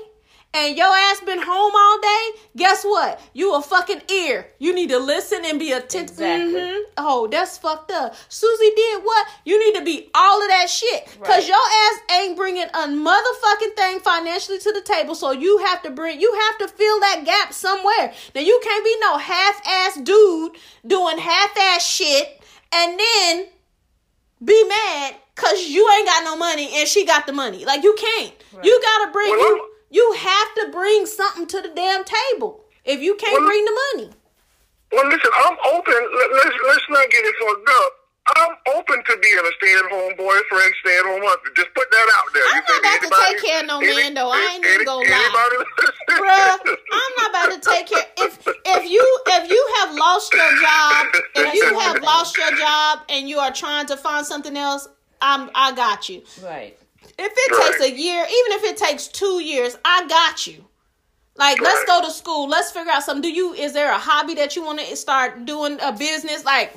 [0.55, 2.39] And your ass been home all day.
[2.55, 3.19] Guess what?
[3.33, 4.47] You a fucking ear.
[4.57, 6.11] You need to listen and be attentive.
[6.11, 6.61] Exactly.
[6.61, 6.81] Mhm.
[6.97, 8.15] Oh, that's fucked up.
[8.29, 9.27] Susie did what?
[9.43, 11.05] You need to be all of that shit.
[11.21, 11.47] Cause Right.
[11.47, 15.13] your ass ain't bringing a motherfucking thing financially to the table.
[15.13, 18.13] So you have to bring, you have to fill that gap somewhere.
[18.33, 20.53] Now you can't be no half-ass dude
[20.87, 22.41] doing half-ass shit
[22.71, 23.47] and then
[24.43, 27.65] be mad because you ain't got no money and she got the money.
[27.65, 28.33] Like you can't.
[28.63, 29.59] You gotta bring Well,
[29.95, 30.01] you.
[30.03, 32.65] You have to bring something to the damn table.
[32.83, 34.09] If you can't Well, bring the money,
[34.91, 35.93] Well, listen, I'm open.
[35.93, 37.91] Let, let's let's not get it fucked up.
[38.37, 41.55] I'm open to being a stay-at-home boyfriend, stay-at-home husband.
[41.55, 42.43] Just put that out there.
[42.49, 44.31] I'm You not think about to take care of no any- man, though.
[44.31, 45.29] I ain't even any- gonna lie.
[45.29, 45.71] anybody-
[46.09, 48.05] bruh, I'm not about to take care.
[48.17, 52.99] If if you if you have lost your job, if you have lost your job
[53.09, 54.87] and you are trying to find something else,
[55.21, 56.23] I'm I got you.
[56.43, 56.77] Right.
[57.17, 57.71] If it Right.
[57.71, 60.65] takes a year, even if it takes two years, I got you.
[61.37, 62.47] Like, let's go to school.
[62.47, 63.21] Let's figure out something.
[63.21, 63.53] Do you?
[63.53, 66.45] Is there a hobby that you want to start doing a business?
[66.45, 66.73] Like,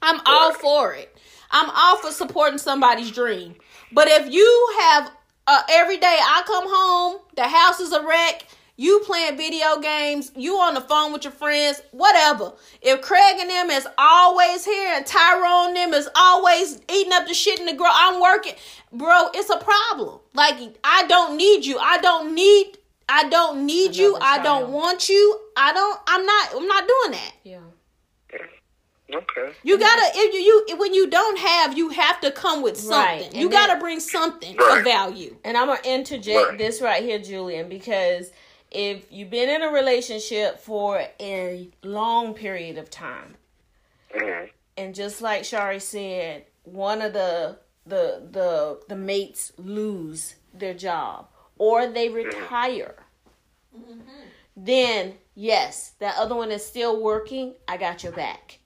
[0.00, 1.14] I'm all for it.
[1.50, 3.54] I'm all for supporting somebody's dream.
[3.92, 5.10] But if you have
[5.46, 8.46] uh, every day I come home, the house is a wreck.
[8.76, 12.52] You playing video games, you on the phone with your friends, whatever.
[12.80, 17.34] If Craig and them is always here and Tyrone them is always eating up the
[17.34, 18.54] shit in the grill, I'm working,
[18.92, 19.28] bro.
[19.34, 20.20] It's a problem.
[20.34, 21.78] Like I don't need you.
[21.78, 22.78] I don't need.
[23.08, 24.16] I don't need you.
[24.16, 25.38] Another I don't want you.
[25.56, 26.00] I don't.
[26.06, 26.48] I'm not.
[26.56, 27.32] I'm not doing that.
[27.44, 27.58] Yeah.
[29.14, 29.52] Okay.
[29.62, 33.26] You gotta if you, you when you don't have, you have to come with something.
[33.26, 34.78] and You then- gotta bring something Right.
[34.78, 35.36] of value.
[35.44, 36.58] And I'm gonna interject Right.
[36.58, 38.30] this right here, Julian, because
[38.74, 43.36] if you've been in a relationship for a long period of time,
[44.14, 44.50] Mhm.
[44.76, 51.28] and just like Shari said, one of the the the the mates lose their job
[51.58, 52.94] or they retire,
[54.56, 57.54] then yes, that other one is still working.
[57.66, 58.58] I got your back.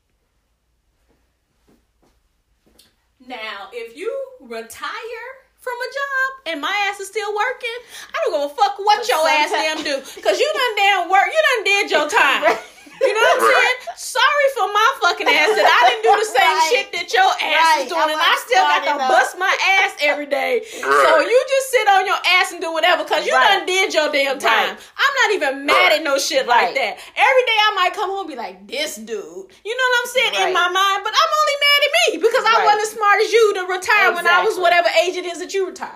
[3.19, 7.79] Now, if you retire from a job and my ass is still working,
[8.15, 9.99] I don't give a fuck what your ass damn do.
[10.23, 12.55] Cause you done damn work, you done did your time.
[13.01, 13.77] You know what I'm Right.
[13.85, 13.97] saying?
[13.97, 16.69] Sorry for my fucking ass that I didn't do the same Right.
[16.73, 17.41] shit that your ass
[17.77, 17.85] Right.
[17.85, 19.09] is doing, I and I still got to enough.
[19.11, 20.65] bust my ass every day.
[20.71, 23.59] So you just sit on your ass and do whatever, cause you Right.
[23.59, 24.77] done did your damn time.
[24.77, 26.99] I'm not even mad at no shit like that.
[27.17, 29.49] Every day I might come home and be like, this dude.
[29.65, 30.35] You know what I'm saying?
[30.49, 32.65] In my mind, but I'm only mad at me because I Right.
[32.65, 35.53] wasn't as smart as you to retire when I was whatever age it is that
[35.55, 35.93] you retired.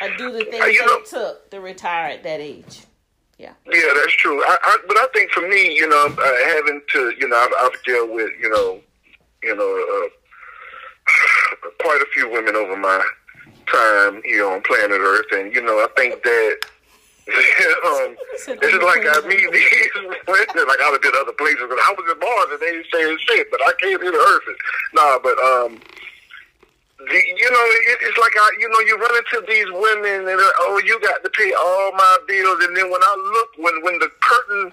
[0.00, 2.80] I do the things Uh, you that know- it took to retire at that age.
[3.38, 3.52] Yeah.
[3.70, 4.42] Yeah, that's true.
[4.42, 7.52] I, I, but I think for me, you know, uh, having to, you know, I've,
[7.60, 8.80] I've dealt with, you know,
[9.42, 13.00] you know, uh, quite a few women over my
[13.66, 16.58] time here on planet Earth, and you know, I think that.
[17.84, 19.92] um, this is like I meet these
[20.26, 22.86] women, like I was in other places, but I was in bars and they ain't
[22.90, 24.56] saying shit, but I came here to Earth.
[24.94, 25.78] Nah, but um,
[26.98, 30.40] the, you know, it, it's like I, you know, you run into these women and
[30.40, 33.82] uh, oh, you got to pay all my bills, and then when I look, when
[33.86, 34.72] when the curtain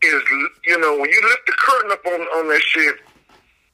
[0.00, 0.22] is,
[0.64, 2.96] you know, when you lift the curtain up on on that shit,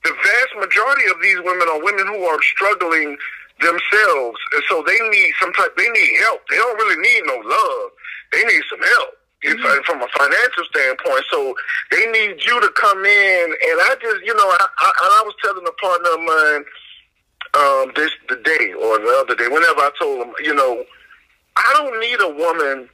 [0.03, 3.16] the vast majority of these women are women who are struggling
[3.62, 5.70] themselves, and so they need some type.
[5.78, 6.43] They need help.
[6.51, 7.91] They don't really need no love.
[8.32, 9.14] They need some help.
[9.43, 11.55] If, uh, from a financial standpoint, so
[11.93, 15.37] they need you to come in, and I just, you know, I, I, I was
[15.45, 16.64] telling a partner of mine,
[17.57, 20.85] um, this the day or the other day, whenever I told him, you know,
[21.57, 22.89] I don't need a woman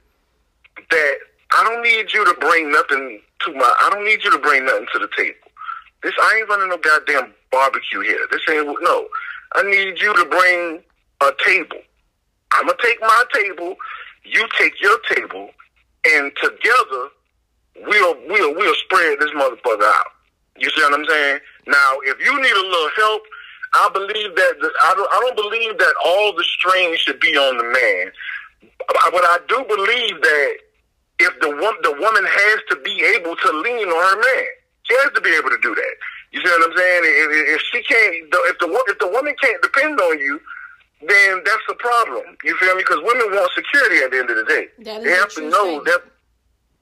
[0.89, 1.15] that
[1.51, 3.73] I don't need you to bring nothing to my.
[3.81, 5.35] I don't need you to bring nothing to the table.
[6.01, 8.27] This I ain't running no goddamn barbecue here.
[8.31, 9.07] This ain't no.
[9.55, 10.81] I need you to bring
[11.21, 11.81] a table.
[12.51, 13.75] I'm gonna take my table.
[14.23, 15.49] You take your table,
[16.13, 17.09] and together
[17.85, 20.07] we'll we'll we'll spread this motherfucker out.
[20.57, 21.39] You see what I'm saying?
[21.67, 23.23] Now, if you need a little help,
[23.73, 27.35] I believe that the, I don't I don't believe that all the strain should be
[27.35, 28.11] on the man.
[28.87, 30.53] But I do believe that
[31.19, 34.45] if the woman the woman has to be able to lean on her man,
[34.83, 35.95] she has to be able to do that.
[36.31, 37.01] You see what I'm saying?
[37.05, 38.13] If, if she can't,
[38.49, 40.39] if the if the woman can't depend on you,
[41.01, 42.37] then that's the problem.
[42.43, 42.83] You feel me?
[42.85, 44.67] Because women want security at the end of the day.
[45.03, 46.01] They have to know that.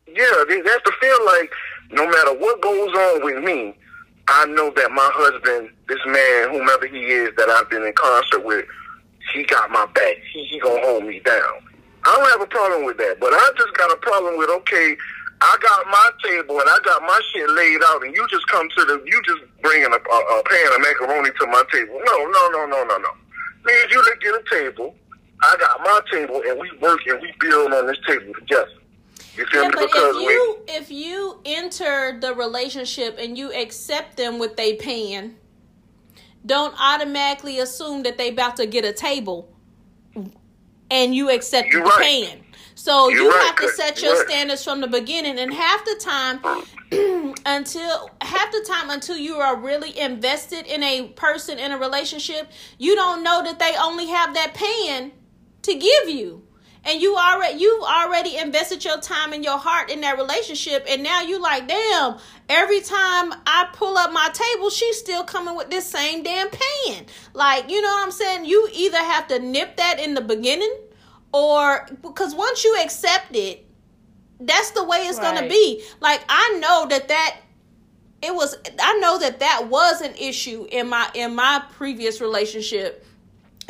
[0.08, 1.52] Yeah, they, they have to feel like
[1.92, 3.76] no matter what goes on with me,
[4.28, 8.46] I know that my husband, this man, whomever he is that I've been in concert
[8.46, 8.66] with,
[9.34, 10.16] he got my back.
[10.34, 11.66] He he gonna hold me down.
[12.06, 14.96] I don't have a problem with that, but I just got a problem with okay.
[15.42, 18.70] I got my table and I got my shit laid out, and you just come
[18.70, 22.00] to the, you just bringing a, a, a pan of macaroni to my table.
[22.06, 23.10] No, no, no, no, no, no.
[23.66, 24.96] Means you to get a table.
[25.44, 28.70] I got my table, and we work and we build on this table together.
[29.36, 29.76] You feel Yeah, me?
[29.76, 34.76] but Because if you if you enter the relationship and you accept them with they
[34.76, 35.36] paying,
[36.46, 39.50] don't automatically assume that they about to get a table
[40.92, 42.00] and you accept the right.
[42.00, 42.44] paying.
[42.76, 44.28] So You're you right, have to set your right.
[44.30, 47.34] standards from the beginning, and half the time, uh-huh.
[47.46, 52.52] until half the time until you are really invested in a person in a relationship,
[52.80, 55.12] you don't know that they only have that pan
[55.64, 56.44] to give you.
[56.84, 61.04] And you already you've already invested your time and your heart in that relationship, and
[61.04, 62.18] now you like, damn.
[62.50, 67.06] Every time I pull up my table, she's still coming with this same damn pan.
[67.34, 68.46] Like, you know what I'm saying?
[68.46, 70.76] You either have to nip that in the beginning,
[71.32, 73.66] or because once you accept it,
[74.40, 75.84] that's the way it's gonna be.
[76.00, 77.38] Like, I know that that
[78.22, 83.06] it was i know that that was an issue in my in my previous relationship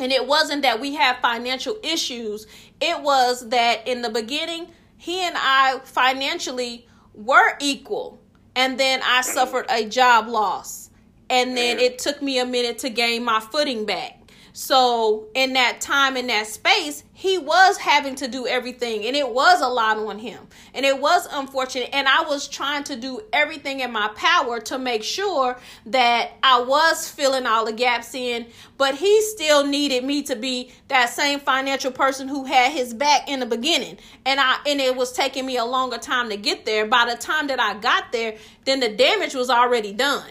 [0.02, 2.48] and it wasn't that we had financial issues.
[2.80, 8.20] It was that in the beginning he and i financially were equal.
[8.54, 10.90] And then i suffered a job loss.
[11.30, 14.21] And then it took me a minute to gain my footing back
[14.52, 19.28] so in that time in that space he was having to do everything and it
[19.28, 23.22] was a lot on him and it was unfortunate and i was trying to do
[23.32, 28.46] everything in my power to make sure that i was filling all the gaps in
[28.76, 33.26] but he still needed me to be that same financial person who had his back
[33.28, 33.96] in the beginning
[34.26, 36.86] and i and it was taking me a longer time to get there.
[36.86, 40.30] By the time that i got there then the damage was already done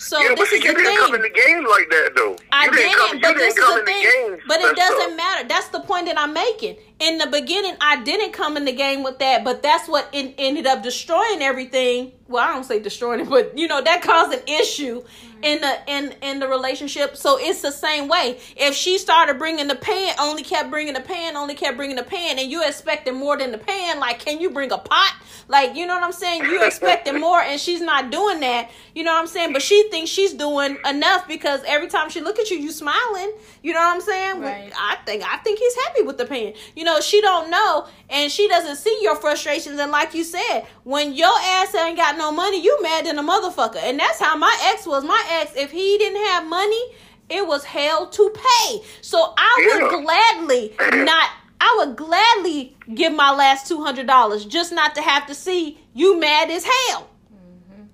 [0.00, 2.36] so Yeah, this is you the didn't come in thing the game like that, though.
[2.52, 4.02] I you didn't, come, you but this didn't come is in the thing.
[4.02, 4.38] game.
[4.48, 5.16] But it doesn't up.
[5.16, 5.48] matter.
[5.48, 6.76] That's the point that I'm making.
[7.00, 10.34] In the beginning, I didn't come in the game with that, but that's what in,
[10.36, 12.12] ended up destroying everything.
[12.28, 15.02] Well, I don't say destroying it, but you know that caused an issue
[15.42, 17.16] in the in in the relationship.
[17.16, 18.38] So it's the same way.
[18.56, 22.02] If she started bringing the pan, only kept bringing the pan, only kept bringing the
[22.02, 25.16] pan, and you expecting more than the pan, like can you bring a pot?
[25.48, 26.44] Like you know what I'm saying?
[26.44, 28.70] You expecting more, and she's not doing that.
[28.94, 29.52] You know what I'm saying?
[29.52, 33.32] But she thinks she's doing enough because every time she look at you, you smiling.
[33.62, 34.40] You know what I'm saying?
[34.40, 34.72] Right.
[34.78, 36.52] I think I think he's happy with the pan.
[36.76, 39.78] You know, she don't know, and she doesn't see your frustrations.
[39.78, 43.22] And like you said, when your ass ain't got no money, you mad than a
[43.22, 43.76] motherfucker.
[43.76, 45.04] And that's how my ex was.
[45.04, 46.82] My ex, if he didn't have money,
[47.28, 48.82] it was hell to pay.
[49.02, 50.72] So I would gladly
[51.04, 51.30] not.
[51.60, 55.78] I would gladly give my last two hundred dollars just not to have to see
[55.92, 57.10] you mad as hell.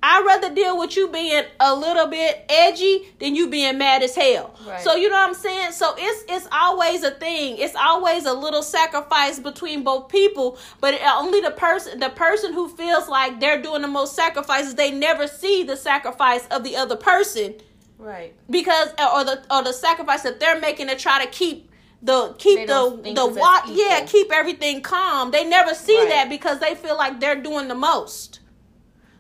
[0.09, 4.15] I'd rather deal with you being a little bit edgy than you being mad as
[4.15, 4.55] hell.
[4.67, 4.81] Right.
[4.81, 5.73] So you know what I'm saying?
[5.73, 7.57] So it's it's always a thing.
[7.59, 12.69] It's always a little sacrifice between both people, but only the person the person who
[12.69, 16.97] feels like they're doing the most sacrifices, they never see the sacrifice of the other
[16.97, 17.55] person
[17.99, 18.35] Right.
[18.49, 21.71] because uh, or the or the sacrifice that they're making to try to keep
[22.03, 25.31] the keep the the it's as wa- yeah keep everything calm.
[25.33, 26.09] They never see Right.
[26.11, 28.41] that because they feel like they're doing the most.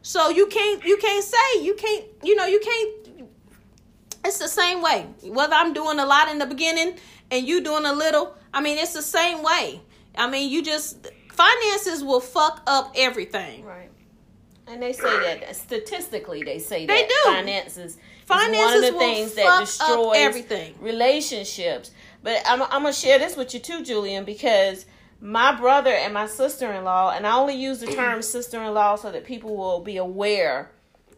[0.06, 3.28] So you can't you can't say you can't you know you can't.
[4.24, 5.04] It's the same way.
[5.24, 6.94] Whether I'm doing a lot in the beginning
[7.32, 9.80] and you doing a little, I mean it's the same way.
[10.16, 13.64] I mean you just finances will fuck up everything.
[13.64, 13.90] Right.
[14.68, 15.02] And they say
[15.40, 17.32] that statistically, they say They that do.
[17.32, 20.74] finances Finances one of the will things fuck that up destroys everything.
[20.80, 21.90] relationships.
[22.22, 24.86] But I'm, I'm gonna share this with you too, Julian, because
[25.20, 29.56] my brother and my sister-in-law, and I only use the term sister-in-law so that people
[29.56, 30.70] will be aware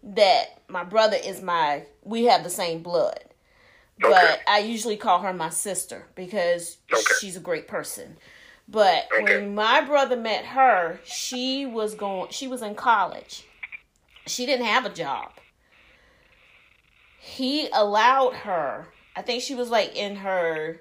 [0.03, 1.85] that my brother is my.
[2.03, 3.25] We have the same blood.
[3.99, 7.03] But I usually call her my sister because Okay.
[7.21, 8.17] she's a great person.
[8.69, 9.23] But Okay.
[9.23, 13.45] when my brother met her, she was going she was in college.
[14.27, 15.33] She didn't have a job.
[17.17, 20.81] He allowed her, I think she was like in her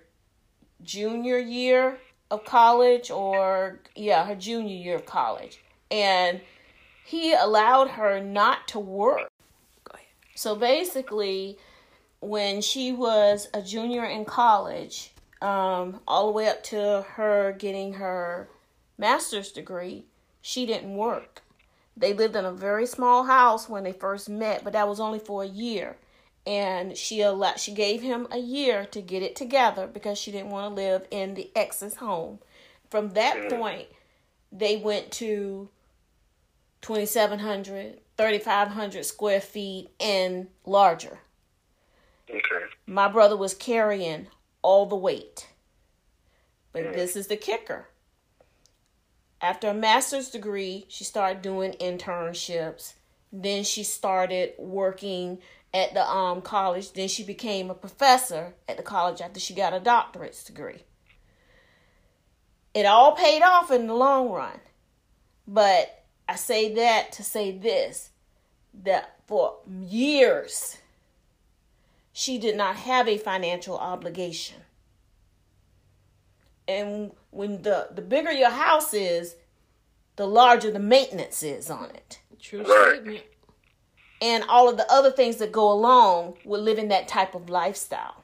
[0.84, 2.00] junior year
[2.30, 5.64] of college or yeah, her junior year of college.
[5.90, 6.42] And
[7.06, 9.30] he allowed her not to work.
[9.86, 10.06] Go ahead.
[10.36, 11.58] So basically,
[12.20, 15.12] when she was a junior in college,
[15.42, 18.50] um, all the way up to her getting her
[18.98, 20.06] master's degree,
[20.42, 21.42] she didn't work.
[21.96, 25.20] They lived in a very small house when they first met, but that was only
[25.20, 25.98] for a year.
[26.48, 30.50] And she allowed, she gave him a year to get it together because she didn't
[30.50, 32.40] want to live in the ex's home.
[32.90, 33.88] From that point,
[34.50, 35.68] they went to
[36.82, 41.20] 2,700, 3,500 square feet and larger.
[42.30, 42.66] Okay.
[42.86, 44.28] My brother was carrying
[44.62, 45.50] all the weight.
[46.72, 46.94] But mm.
[46.94, 47.88] this is the kicker.
[49.42, 52.94] After a master's degree, she started doing internships.
[53.34, 55.40] Then she started working
[55.78, 56.94] at the um college.
[56.94, 60.84] Then she became a professor at the college after she got a doctorate's degree.
[62.74, 64.60] It all paid off in the long run.
[65.48, 68.10] But I say that to say this
[68.84, 70.78] that for years
[72.12, 74.58] she did not have a financial obligation.
[76.68, 79.36] And when the the bigger your house is,
[80.16, 82.20] the larger the maintenance is on it.
[82.40, 83.24] True statement.
[84.22, 88.24] And all of the other things that go along with living that type of lifestyle.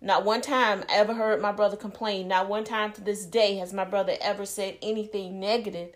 [0.00, 2.26] Not one time I ever heard my brother complain.
[2.26, 5.92] Not one time to this day has my brother ever said anything negative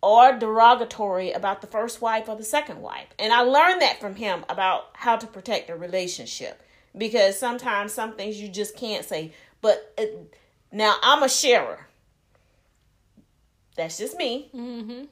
[0.00, 3.06] or derogatory about the first wife or the second wife.
[3.18, 6.62] And I learned that from him about how to protect a relationship
[6.96, 9.32] because sometimes some things you just can't say.
[9.60, 10.36] But it,
[10.70, 11.86] now I'm a sharer.
[13.76, 14.50] That's just me.
[14.54, 15.04] Mm-hmm.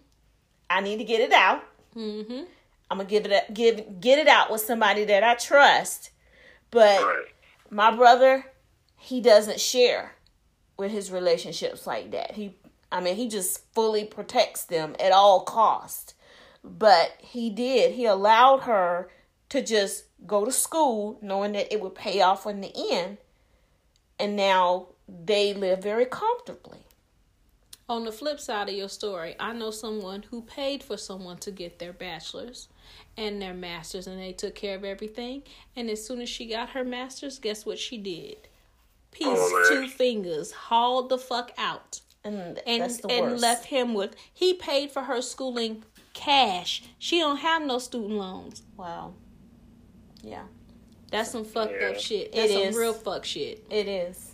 [0.68, 1.64] I need to get it out.
[1.96, 2.44] Mm-hmm.
[2.90, 6.10] I'm gonna give it give get it out with somebody that I trust.
[6.70, 7.26] But Right.
[7.70, 8.52] my brother,
[8.96, 10.16] he doesn't share
[10.76, 12.32] with his relationships like that.
[12.32, 12.56] He
[12.92, 16.14] I mean, he just fully protects them at all cost.
[16.64, 17.92] But he did.
[17.92, 19.10] He allowed her
[19.50, 23.18] to just go to school knowing that it would pay off in the end.
[24.18, 26.80] And now they live very comfortably.
[27.88, 31.50] On the flip side of your story, I know someone who paid for someone to
[31.50, 32.68] get their bachelor's
[33.16, 35.42] and their master's, and they took care of everything.
[35.76, 38.48] And as soon as she got her master's, guess what she did?
[39.12, 39.82] Piece Oh, man.
[39.82, 43.42] two fingers, hauled the fuck out, And and that's the and worst.
[43.42, 44.14] left him with.
[44.32, 45.84] He paid for her schooling
[46.14, 46.82] cash.
[46.98, 48.62] She don't have no student loans.
[48.76, 49.14] wow.
[50.22, 50.42] Yeah,
[51.10, 51.88] That's some fucked Yeah.
[51.88, 52.28] up shit.
[52.28, 52.76] It That's some is.
[52.76, 53.64] real fuck shit.
[53.70, 54.29] it is.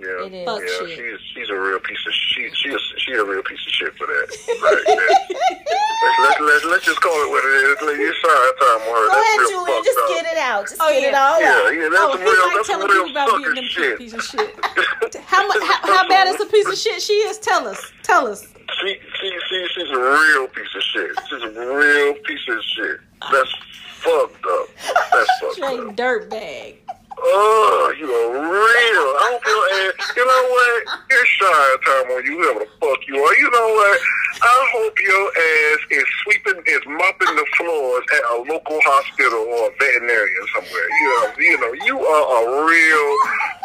[0.00, 0.46] Yeah, It is.
[0.46, 0.90] Fuck yeah, shit.
[0.98, 3.92] she's she's a real piece of she she is she a real piece of shit
[3.98, 4.26] for that.
[4.62, 5.08] Right there.
[5.08, 7.76] let's, let's let's let's just call it what it is.
[7.82, 9.06] Like, It's sorry time on her.
[9.06, 9.74] Go That's ahead, real Julia.
[9.74, 10.08] fucked Just up.
[10.08, 10.62] get it out.
[10.70, 11.18] Just Oh, get it yeah.
[11.18, 11.74] all Yeah, out.
[11.74, 13.68] yeah, that's oh, some he real like that's telling real people about being sucker them
[13.68, 13.98] shit.
[13.98, 14.50] piece of shit.
[15.28, 17.38] How, mu- how how bad is a piece of shit she is?
[17.38, 17.80] Tell us.
[18.02, 18.46] Tell us.
[18.80, 21.10] She, she, she, she's a real piece of shit.
[21.28, 23.00] She's a real piece of shit.
[23.32, 23.54] That's
[23.98, 24.66] fucked up.
[25.12, 25.96] That's fucked Straight up.
[25.96, 26.76] dirt bag.
[27.20, 29.06] Oh, you are real.
[29.18, 30.78] I hope your ass, you know what?
[31.10, 33.34] It's shy time on you, whoever the fuck you are.
[33.36, 33.98] You know what?
[34.38, 39.66] I hope your ass is sweeping, is mopping the floors at a local hospital or
[39.66, 40.88] a veterinarian somewhere.
[40.88, 43.08] You know, you know, you are a real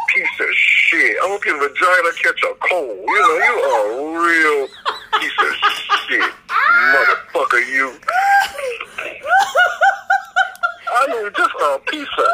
[0.09, 1.17] piece of shit.
[1.21, 3.05] I hope your vagina catch a cold.
[3.05, 4.67] You know, you are a real
[5.21, 5.53] piece of
[6.09, 6.31] shit.
[6.49, 7.93] Motherfucker, you.
[10.95, 12.25] I mean, just a piece of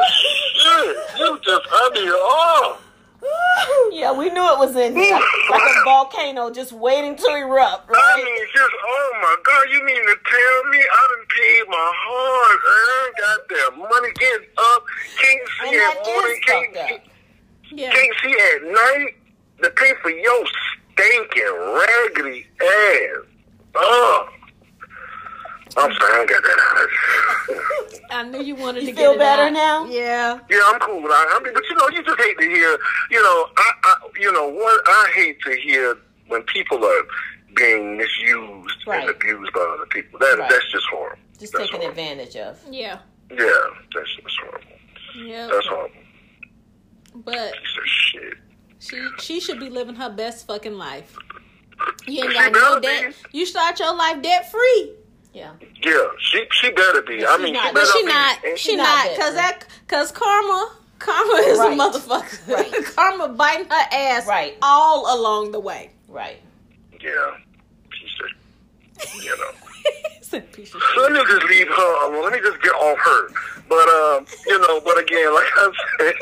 [0.60, 0.98] shit.
[1.20, 2.80] You just, I mean, oh.
[3.92, 5.20] Yeah, we knew it was in there.
[5.52, 8.24] Like a volcano just waiting to erupt, I right?
[8.24, 12.60] mean, just, oh my God, you mean to tell me I done paid my hard
[12.80, 14.84] earned goddamn money getting up,
[15.20, 17.02] can't see And at that morning, is can't, fucked up.
[17.72, 17.92] Yeah.
[17.92, 19.14] can't see at night
[19.64, 20.46] to pay for your
[20.96, 23.26] stinking raggedy ass.
[23.76, 24.30] Ugh.
[25.78, 28.02] I'm sorry, I don't got that out.
[28.12, 29.54] I knew you wanted You to feel get better out.
[29.54, 29.86] now?
[29.86, 30.40] Yeah.
[30.50, 31.28] Yeah, I'm cool with that.
[31.30, 32.78] I mean, but you know, you just hate to hear,
[33.12, 35.98] you know, I, I you know, what I hate to hear
[36.28, 37.04] when people are
[37.56, 39.02] being misused Right.
[39.02, 40.20] and abused by other people.
[40.20, 40.50] That Right.
[40.50, 41.20] that's just horrible.
[41.40, 41.90] Just that's taken horrible.
[42.02, 42.60] advantage of.
[42.72, 43.00] Yeah.
[43.32, 43.46] Yeah,
[43.94, 44.68] that's just horrible.
[45.16, 45.48] Yeah.
[45.52, 45.96] That's horrible.
[47.16, 48.34] But Piece of shit.
[48.80, 51.16] she she should be living her best fucking life.
[52.08, 53.14] You ain't got no debt.
[53.32, 54.94] You start your life debt free.
[55.34, 55.52] Yeah.
[55.84, 57.26] Yeah, she she better be.
[57.26, 58.08] I mean, not- she But better she be.
[58.12, 58.44] not.
[58.46, 59.18] And She not not.
[59.20, 59.64] Cause that.
[59.88, 60.76] Cause karma.
[60.98, 61.72] Karma is Right.
[61.72, 62.48] a motherfucker.
[62.54, 62.86] Right.
[62.96, 64.28] karma biting her ass.
[64.28, 64.58] Right.
[64.62, 65.92] All along the way.
[66.10, 66.42] Right.
[67.00, 67.36] yeah,
[67.90, 68.20] piece
[69.06, 69.52] of, you know.
[70.18, 72.24] It's a piece of So let me just leave her alone.
[72.24, 73.30] Let me just get off her.
[73.70, 76.16] But um, you know, but again, like I said,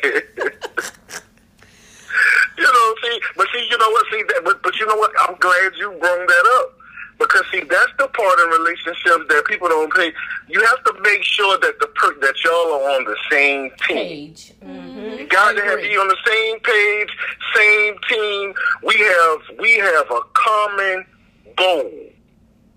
[2.57, 4.05] you know, see, but see, you know what?
[4.11, 5.11] See, that, but but you know what?
[5.19, 6.76] I'm glad you brought that up
[7.19, 10.11] because see, that's the part in relationships that people don't pay.
[10.47, 13.97] You have to make sure that the per- that y'all are on the same team.
[13.97, 14.53] Page.
[14.63, 15.19] Mm-hmm.
[15.19, 17.09] You got to have on the same page,
[17.55, 18.53] same team.
[18.83, 21.05] We have we have a common
[21.55, 21.91] goal.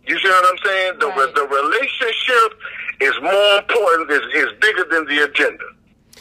[0.06, 0.92] You see what I'm saying?
[1.00, 1.34] The Right.
[1.34, 2.58] the relationship
[3.00, 4.10] is more important.
[4.10, 5.64] is is bigger than the agenda.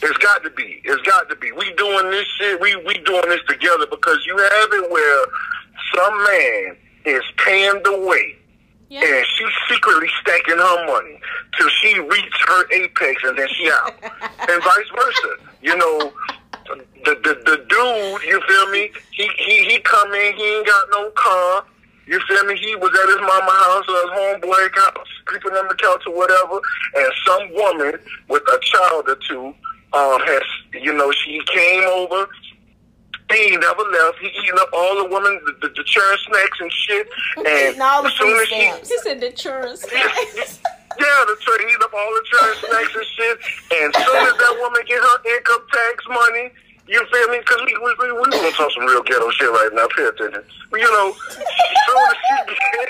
[0.02, 0.80] It's got to be.
[0.84, 1.52] It's got to be.
[1.52, 2.60] We doing this shit.
[2.60, 5.24] We we doing this together because you have it where
[5.94, 8.36] some man is paying the way
[8.88, 9.00] Yeah.
[9.04, 11.18] and she's secretly stacking her money
[11.56, 15.32] till she reaches her apex and then she out, and vice versa.
[15.62, 16.12] You know,
[17.04, 18.90] the the, the dude, you feel me?
[19.12, 21.64] He he he come in, he ain't got no car.
[22.06, 22.56] You feel me?
[22.58, 26.16] He was at his mama house or his homeboy house, sleeping on the couch or
[26.16, 26.60] whatever,
[26.96, 29.54] and some woman with a child or two
[29.92, 30.42] um has
[30.82, 32.28] you know she came over.
[33.30, 34.18] He ain't never left.
[34.18, 37.08] He eating up all the women, the, the, the churn snacks and shit.
[37.38, 38.88] And all the as soon food as she, stamps.
[38.90, 39.86] He said the insurance.
[39.94, 43.38] yeah, the church eating up all the church snacks and shit.
[43.80, 46.50] And as soon as that woman get her income tax money,
[46.90, 47.38] You feel me?
[47.38, 49.86] Because we, we, we, we gonna talk some real ghetto shit right now.
[49.94, 50.42] Pay attention.
[50.74, 52.88] You know, soon as she get,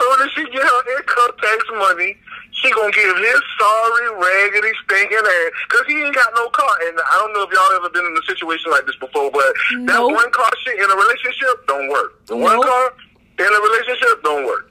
[0.00, 2.16] soon as she get her income tax money,
[2.62, 5.50] she gonna give his sorry, raggedy, stinking ass.
[5.68, 6.70] Because he ain't got no car.
[6.86, 9.46] And I don't know if y'all ever been in a situation like this before, but
[9.86, 12.26] that one car shit in a relationship don't work.
[12.26, 12.92] The one car
[13.38, 14.70] in a relationship don't work.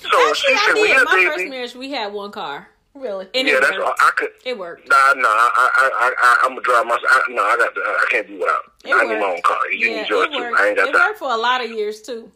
[0.00, 1.00] So Actually, she I said, "We did.
[1.00, 3.26] a My first marriage, we had one car, Really?
[3.34, 3.94] and Yeah, it that's all.
[3.98, 4.30] I could.
[4.44, 4.86] It worked.
[4.88, 6.94] Nah, nah, I, I, I, I, I'm gonna drive my.
[7.08, 7.74] I, no, I got.
[7.74, 8.62] To, I can't do without.
[8.84, 9.58] It I need my own car.
[9.72, 10.36] You Yeah, need yours too.
[10.36, 10.56] worked.
[10.60, 11.00] I ain't got It time.
[11.00, 12.30] worked for a lot of years too.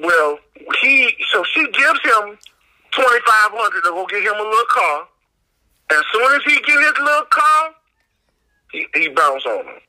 [0.00, 0.38] Well,
[0.80, 1.14] he.
[1.32, 2.38] So she gives him
[3.02, 5.08] twenty five hundred to go get him a little car.
[5.90, 7.74] As soon as he get his little car,
[8.72, 9.80] he he bounce on him.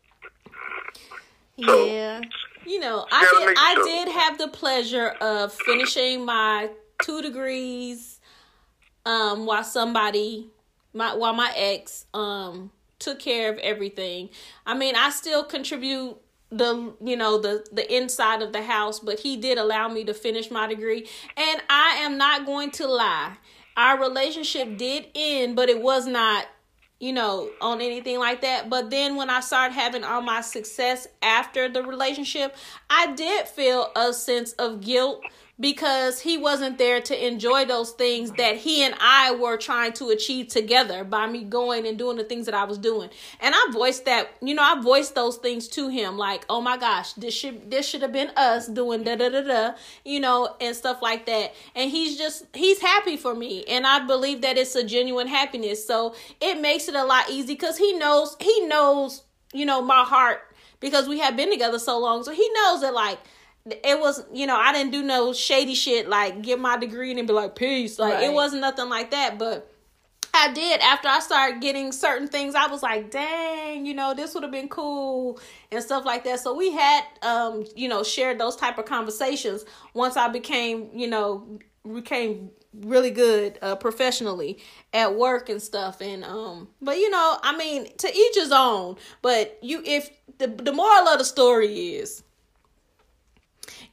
[1.66, 2.22] So- yeah.
[2.66, 3.58] You know, I did.
[3.58, 6.70] I did have the pleasure of finishing my
[7.02, 8.20] two degrees,
[9.06, 10.50] um, while somebody,
[10.94, 14.30] my while my ex, um, took care of everything.
[14.68, 16.18] I mean, I still contribute
[16.52, 20.14] the you know the the inside of the house, but he did allow me to
[20.14, 23.38] finish my degree, and I am not going to lie.
[23.78, 26.48] Our relationship did end, but it was not
[27.00, 28.70] you know, on anything like that.
[28.70, 32.56] But then when I started having all my success after the relationship,
[32.90, 35.22] I did feel a sense of guilt
[35.60, 40.10] because he wasn't there to enjoy those things that he and I were trying to
[40.10, 43.10] achieve together by me going and doing the things that I was doing.
[43.42, 46.78] And I voiced that, you know, I voiced those things to him like, "Oh my
[46.78, 49.72] gosh, this should this should have been us doing da da da da,"
[50.06, 51.54] you know, and stuff like that.
[51.76, 55.86] And he's just he's happy for me, and I believe that it's a genuine happiness.
[55.86, 60.04] So it makes it a lot easy because he knows he knows, you know, my
[60.04, 60.42] heart
[60.80, 62.24] because we have been together so long.
[62.24, 63.20] So he knows that like
[63.84, 67.28] it was you know i didn't do no shady shit like get my degree and
[67.28, 69.72] be like peace like it wasn't nothing like that but
[70.34, 72.56] I did after I started getting certain things.
[72.56, 75.40] I was like, dang, you know, this would have been cool
[75.72, 76.40] and stuff like that.
[76.40, 81.08] So we had, um, you know, shared those type of conversations once I became, you
[81.08, 81.60] know,
[81.94, 84.60] became really good uh, professionally
[84.94, 86.02] at work and stuff.
[86.02, 88.98] And um, but you know, I mean, to each his own.
[89.22, 92.24] But you, if the the moral of the story is,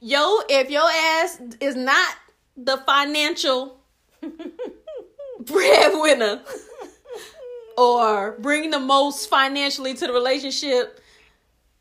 [0.01, 2.15] yo, if your ass is not
[2.55, 3.79] the financial
[5.39, 6.41] breadwinner
[7.77, 10.99] or bring the most financially to the relationship,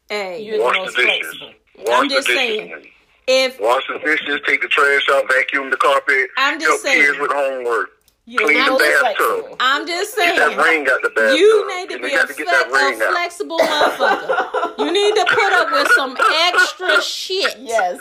[0.09, 1.53] hey, You're the most the flexible.
[1.79, 2.39] Wash I'm the just dishes.
[2.39, 2.87] saying.
[3.27, 7.03] if Wash the dishes, take the trash out, vacuum the carpet, I'm just help saying.
[7.07, 7.91] kids with homework,
[8.29, 11.39] You're clean the the most I'm just Get saying, that ring out the bathtub.
[11.39, 14.79] you need to You be got a, to fle- a flexible motherfucker.
[14.79, 16.17] You need to put up with some
[16.51, 17.57] extra shit.
[17.61, 17.97] Yes.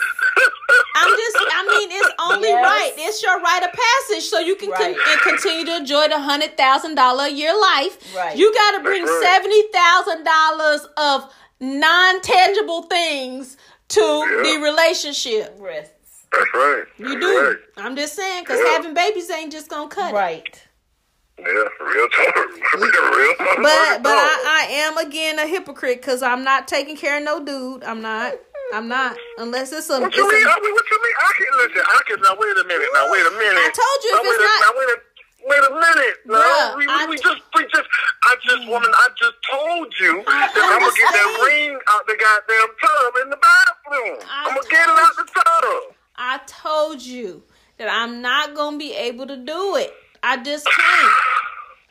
[0.96, 2.64] I'm just, I mean, it's only Yes.
[2.64, 2.92] right.
[2.96, 4.96] It's your rite of passage, so you can Right.
[4.96, 7.96] and continue to enjoy the hundred thousand dollar a year life.
[8.14, 8.36] Right.
[8.36, 9.22] You got to bring right.
[9.22, 13.56] seventy thousand dollars of non tangible things
[13.90, 14.42] to Yeah.
[14.42, 15.54] the relationship.
[15.60, 15.92] Rests.
[16.32, 16.84] That's right.
[16.98, 17.46] You That's do.
[17.48, 17.56] Right.
[17.78, 18.72] I'm just saying, because Yeah.
[18.72, 20.14] having babies ain't just gonna cut it.
[20.16, 20.62] Right.
[21.38, 22.36] Yeah, real talk.
[22.80, 24.16] real But but.
[24.16, 27.84] I, I am again a hypocrite because I'm not taking care of no dude.
[27.84, 28.34] I'm not.
[28.72, 30.00] I'm not unless it's a.
[30.00, 30.46] What you mean?
[30.46, 31.16] a I mean, what you mean?
[31.20, 31.84] I can listen.
[31.86, 32.34] I can now.
[32.40, 32.88] Wait a minute.
[32.94, 33.62] Now wait a minute.
[33.62, 34.98] I told you if now, wait it's a, not- Now wait a
[35.46, 36.16] wait a minute.
[36.26, 37.88] No, Bruh, we, we, I- we just we just
[38.24, 38.90] I just woman.
[38.96, 43.12] I just told you I that I'm gonna get that ring out the goddamn tub
[43.22, 44.18] in the bathroom.
[44.24, 45.95] I I'm gonna get it out the tub.
[46.18, 47.42] I told you
[47.78, 49.92] that I'm not gonna be able to do it.
[50.22, 51.12] I just can't.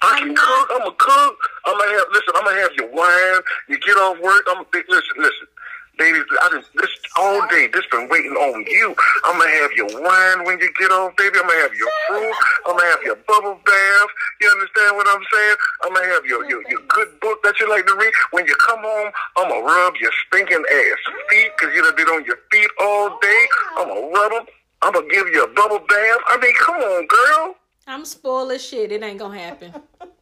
[0.02, 0.70] I I'm can not- cook.
[0.74, 1.38] I'm gonna cook.
[1.66, 2.34] I'm gonna have listen.
[2.36, 3.42] I'm gonna have your wine.
[3.70, 4.44] You get off work.
[4.48, 5.16] I'm gonna listen.
[5.18, 5.48] Listen,
[5.98, 6.20] baby.
[6.42, 7.68] I just this all day.
[7.68, 8.96] This been waiting on you.
[9.26, 11.38] I'm gonna have your wine when you get off, baby.
[11.40, 12.36] I'm gonna have your fruit.
[12.68, 14.10] I'm gonna have your bubble bath.
[14.42, 15.56] You understand what I'm saying?
[15.84, 18.14] I'm gonna have your your, your good book that you like to read.
[18.32, 22.08] When you come home, I'm gonna rub your stinking ass feet because you done been
[22.08, 23.42] on your feet all day.
[23.78, 24.46] I'm gonna rub them.
[24.82, 26.20] I'm gonna give you a bubble bath.
[26.28, 27.56] I mean, come on, girl.
[27.88, 28.92] I'm spoiled as shit.
[28.92, 29.74] It ain't gonna happen.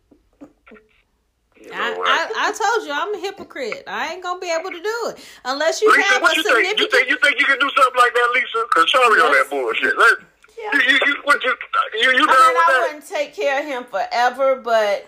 [1.75, 1.93] I.
[1.95, 3.83] I, I told you I'm a hypocrite.
[3.87, 6.79] I ain't gonna be able to do it unless you Lisa, have a you think?
[6.79, 8.65] You think you think you can do something like that, Lisa?
[8.73, 9.43] Cause sorry on Yes.
[9.43, 9.97] that bullshit.
[9.97, 10.13] Let,
[10.57, 10.69] Yeah.
[10.73, 11.55] you, you, you, what you,
[11.95, 15.05] you, you I mean, I wouldn't take care of him forever, but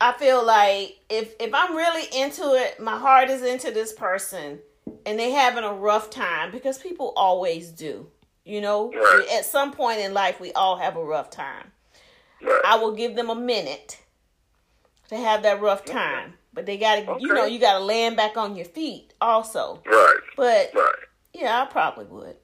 [0.00, 4.60] I feel like if if I'm really into it, my heart is into this person,
[5.06, 8.08] and they having a rough time because people always do.
[8.44, 9.26] You know, Right.
[9.34, 11.70] at some point in life, we all have a rough time.
[12.40, 12.62] Right.
[12.64, 13.98] I will give them a minute
[15.08, 18.16] to have that rough time, but they got to, you know, you got to land
[18.16, 19.82] back on your feet also.
[19.86, 20.94] right, But right.
[21.34, 22.36] yeah, I probably would.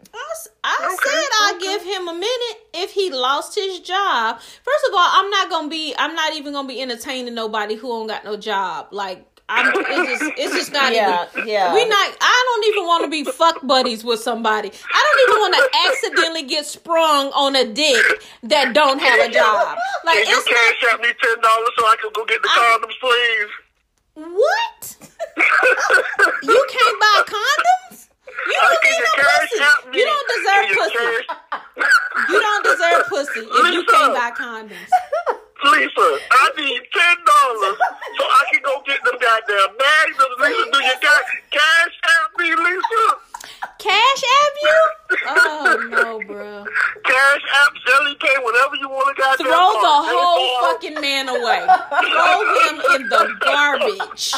[0.64, 1.66] I Okay, said I'd okay.
[1.66, 4.38] give him a minute if he lost his job.
[4.40, 5.94] First of all, I'm not gonna be.
[5.98, 8.88] I'm not even gonna be entertaining nobody who don't got no job.
[8.90, 11.48] Like I'm, it's just it's just not Yeah, even.
[11.48, 11.74] yeah.
[11.74, 12.16] We not.
[12.20, 14.68] I don't even want to be fuck buddies with somebody.
[14.70, 18.04] I don't even want to accidentally get sprung on a dick
[18.44, 19.76] that don't have a job.
[20.04, 20.54] Like Can you it's not.
[20.54, 23.50] cash out me ten dollars so I can go get the I'm- condoms, please?
[24.14, 24.96] What?
[26.44, 28.08] You can't buy condoms?
[28.46, 29.98] You don't need no pussy.
[29.98, 31.26] You don't deserve pussy.
[32.32, 34.90] You don't deserve pussy if you can't buy condoms.
[35.62, 37.78] Lisa, I need ten dollars
[38.18, 40.16] so I can go get them goddamn bags.
[40.40, 43.04] Lisa, do you got cash out me, Lisa?
[43.78, 44.80] Cash app you?
[45.26, 46.64] Oh no, bro.
[47.04, 50.04] Cash app, Jelly Pay, whatever you want to goddamn Throw the call.
[50.04, 50.72] whole PayPal.
[50.72, 51.64] fucking man away.
[52.12, 54.34] Throw him in the garbage.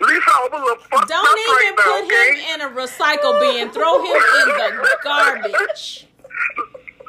[0.00, 2.40] Lisa, I'm a little fucked Don't up even right now, put okay?
[2.40, 3.70] him in a recycle bin.
[3.70, 6.06] Throw him in the garbage.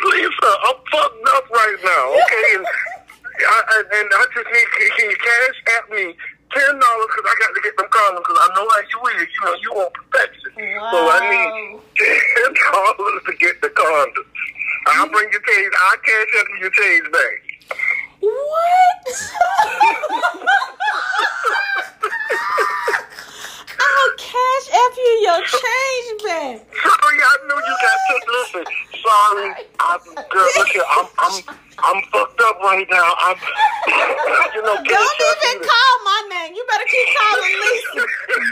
[0.03, 2.47] Lisa, I'm fucked up right now, okay?
[2.55, 4.67] And I, I, and I just need,
[4.97, 6.15] can, you cash at me
[6.53, 9.27] ten dollars because I got to get them condoms because I know how you is.
[9.27, 10.51] You know, you want protection.
[10.55, 14.31] So I need ten dollars to get the condoms.
[14.87, 15.73] I'll bring your change.
[15.75, 17.35] I'll cash up your change back.
[18.21, 19.03] What?
[23.77, 26.57] I'll cash app you your change back.
[26.81, 28.65] Sorry, I know you got to listen.
[29.03, 30.47] Sorry, I'm girl.
[30.57, 31.35] Look here, I'm I'm
[31.79, 33.13] I'm fucked up right now.
[33.19, 33.37] I'm
[34.55, 34.75] you know.
[34.75, 35.67] Don't even me.
[35.67, 36.55] call my name.
[36.55, 38.03] You better keep calling Lisa.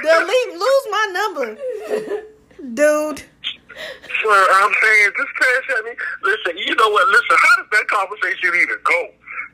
[0.03, 1.47] Delete, lose my number.
[2.73, 3.23] Dude.
[4.23, 5.91] Sir, I'm saying just cash at me.
[6.23, 7.07] Listen, you know what?
[7.09, 9.09] Listen, how does that conversation even go?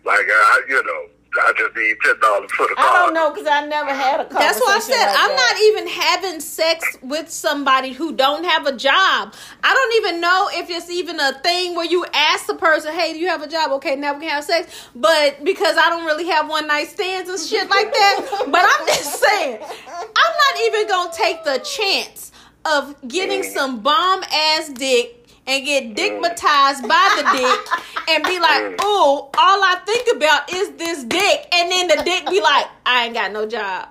[0.05, 1.05] Like, I, you know,
[1.39, 2.85] I just need ten dollars for the car.
[2.85, 4.39] I don't know because I never had a conversation.
[4.39, 5.53] That's why I said like I'm that.
[5.53, 9.33] not even having sex with somebody who don't have a job.
[9.63, 13.13] I don't even know if it's even a thing where you ask the person, "Hey,
[13.13, 14.89] do you have a job?" Okay, now we can have sex.
[14.93, 18.87] But because I don't really have one night stands and shit like that, but I'm
[18.87, 22.31] just saying, I'm not even gonna take the chance
[22.65, 23.53] of getting mm.
[23.53, 25.95] some bomb ass dick and get mm.
[25.95, 31.47] dickmatized by the dick and be like, oh, all I think about is this dick.
[31.53, 33.89] And then the dick be like, I ain't got no job.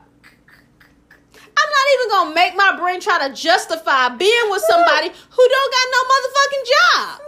[1.60, 5.72] I'm not even gonna make my brain try to justify being with somebody who don't
[5.72, 7.20] got no motherfucking job.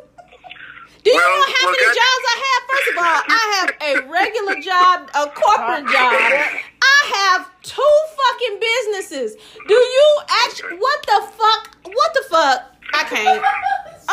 [1.05, 2.63] Do you Well, know how well, many jobs I have?
[2.71, 6.15] First of all, I have a regular job, a corporate job.
[6.15, 9.37] I have two fucking businesses.
[9.67, 10.79] Do you actually?
[10.79, 11.77] What the fuck?
[11.93, 12.77] What the fuck?
[12.95, 13.43] I can't.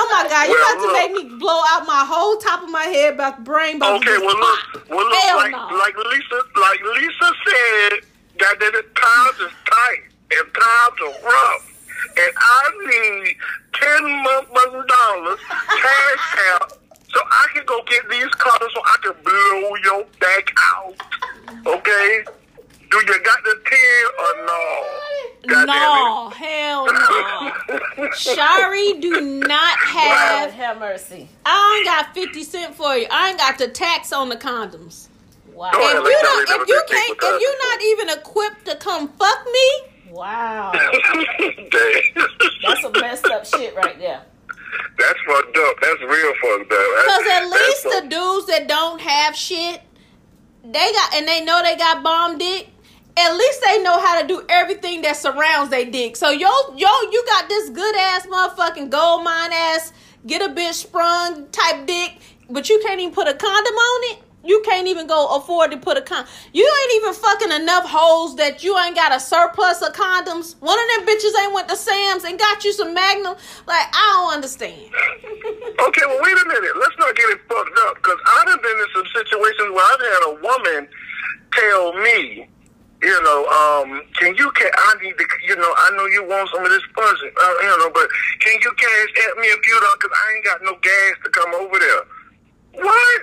[0.02, 0.96] Oh my god, you Well, about to look.
[0.96, 3.76] make me blow out my whole top of my head about the brain.
[3.78, 5.68] About Okay, well look, well look, Hell like no.
[5.76, 7.92] like Lisa, like Lisa said,
[8.40, 10.04] that that the times is tight
[10.40, 11.64] and times are rough,
[12.16, 13.36] and I need
[13.76, 16.78] ten month dollars cash out
[17.14, 20.96] so I can go get these colors so I can blow your back out.
[21.68, 22.24] Okay?
[22.92, 24.86] Do you got the ten or no?
[25.48, 28.10] God no, hell no.
[28.14, 30.52] Shari do not God have.
[30.52, 31.28] have mercy.
[31.46, 33.08] I ain't got fifty cent for you.
[33.12, 35.08] I ain't got the tax on the condoms.
[35.54, 35.72] Wow.
[35.72, 39.46] Go If you don't, if you can't, if you're not even equipped to come fuck
[39.52, 40.72] me, Wow.
[40.74, 41.70] Damn.
[42.64, 44.22] That's some messed up shit right there.
[44.98, 45.76] That's fucked up.
[45.82, 47.06] That's real fucked up.
[47.06, 49.82] Cause at least the dudes that don't have shit,
[50.64, 52.68] they got and they know they got bomb dick.
[53.18, 56.16] At least they know how to do everything that surrounds their dick.
[56.16, 59.92] So yo, yo, you got this good ass motherfucking gold mine ass,
[60.26, 62.18] get a bitch sprung type dick,
[62.50, 64.24] but you can't even put a condom on it.
[64.44, 66.26] You can't even go afford to put a con.
[66.54, 70.56] You ain't even fucking enough holes that you ain't got a surplus of condoms.
[70.62, 73.36] One of them bitches ain't went to Sam's and got you some Magnum.
[73.68, 74.82] Like I don't understand.
[75.80, 76.72] Okay, well, wait a minute.
[76.78, 80.24] Let's not get it fucked up because I've been in some situations where I've had
[80.28, 80.88] a woman
[81.54, 82.50] tell me,
[83.02, 86.50] you know, um, can you, ca- I need to, you know, I know you want
[86.54, 88.08] some of this pussy, uh, you know, but
[88.40, 91.30] can you cash at me a few dollars because I ain't got no gas to
[91.32, 92.04] come over there?
[92.84, 93.22] What?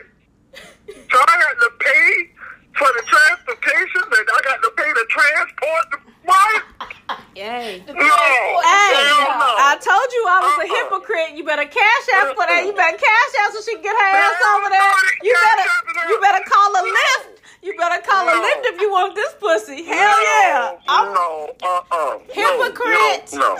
[0.89, 2.31] So I got to pay
[2.79, 5.87] for the transportation and I got to pay the transport?
[6.25, 6.63] What?
[7.37, 7.85] Yay.
[7.87, 7.93] No.
[7.93, 8.97] Hey,
[9.29, 9.49] no.
[9.61, 10.73] I told you I was a Uh-uh.
[10.73, 11.37] hypocrite.
[11.37, 12.65] You better cash out for that.
[12.65, 14.91] You better cash out so she can get her ass over there.
[15.23, 16.07] You better, out for that.
[16.09, 16.91] you better call a No.
[16.97, 17.45] Lyft.
[17.67, 18.43] You better call a No.
[18.43, 19.83] Lyft if you want this pussy.
[19.83, 20.77] Hell no, yeah.
[20.87, 23.33] I'm no, uh, uh, Hypocrite.
[23.33, 23.57] No, no,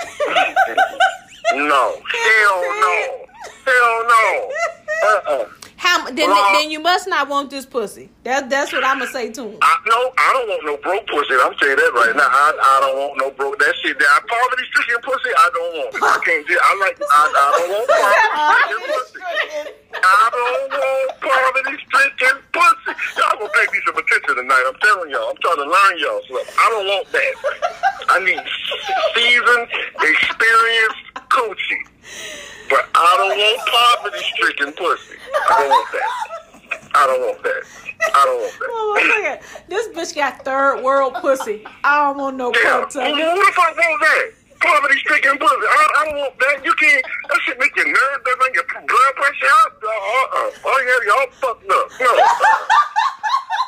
[1.67, 1.83] no.
[2.15, 3.27] hell no,
[3.67, 4.51] hell no.
[5.03, 5.45] Uh, uh
[5.77, 8.09] how then, Well, then you must not want this pussy.
[8.25, 9.59] That that's what I'm gonna say to him.
[9.61, 11.37] I no, I don't want no broke pussy.
[11.37, 12.25] I'm saying that right now.
[12.25, 13.59] I, I don't want no broke.
[13.61, 13.99] That shit.
[13.99, 15.31] That poverty stricken pussy.
[15.37, 15.91] I don't want.
[16.01, 16.47] I can't.
[16.49, 16.97] I like.
[16.97, 20.01] I, I don't want poverty stricken pussy.
[20.01, 22.93] I don't want poverty stricken pussy.
[23.21, 24.65] Y'all gonna pay me some attention tonight.
[24.65, 25.29] I'm telling y'all.
[25.29, 26.57] I'm trying to learn y'all stuff.
[26.57, 27.35] I don't want that.
[28.09, 28.41] I need
[29.13, 29.69] seasoned,
[30.01, 31.85] experienced coochie.
[32.69, 35.17] But I don't want poverty stricken pussy.
[35.51, 36.91] I don't want that.
[36.95, 37.63] I don't want that.
[38.15, 38.69] I don't want that.
[38.71, 41.65] Oh this bitch got third world pussy.
[41.85, 42.81] I don't want no Yeah.
[42.81, 43.17] parts Who of it.
[43.17, 44.27] the fuck wants that?
[44.61, 45.67] Poverty stricken pussy.
[45.69, 46.65] I, I don't want that.
[46.65, 47.05] You can't.
[47.29, 49.73] That shit make your nerves, that make your blood pressure up.
[49.83, 51.87] Uh, uh, oh yeah, y'all fucked up.
[52.01, 52.11] No.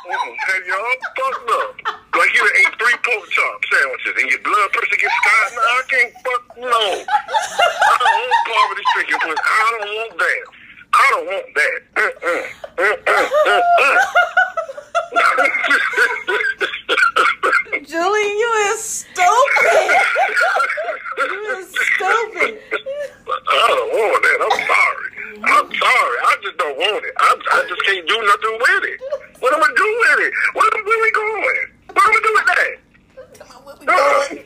[0.08, 1.70] Have y'all fucked up.
[2.16, 5.44] Like you ate three pork chop sandwiches and your blood pressure gets sky.
[5.54, 6.42] No, I can't fuck.
[6.56, 7.04] No.
[7.04, 9.42] I don't want poverty stricken pussy.
[9.44, 10.42] I don't want that.
[10.98, 11.78] I don't want that.
[17.86, 19.94] Julian, you is stupid.
[21.18, 22.58] You is stupid.
[23.28, 24.38] I don't want that.
[24.42, 25.08] I'm sorry.
[25.44, 26.18] I'm sorry.
[26.18, 27.14] I just don't want it.
[27.16, 29.00] I, I just can't do nothing with it.
[29.40, 30.32] What am I do with it?
[30.56, 31.58] Am, where we going?
[31.94, 32.74] What am I do with that?
[33.86, 34.37] Go.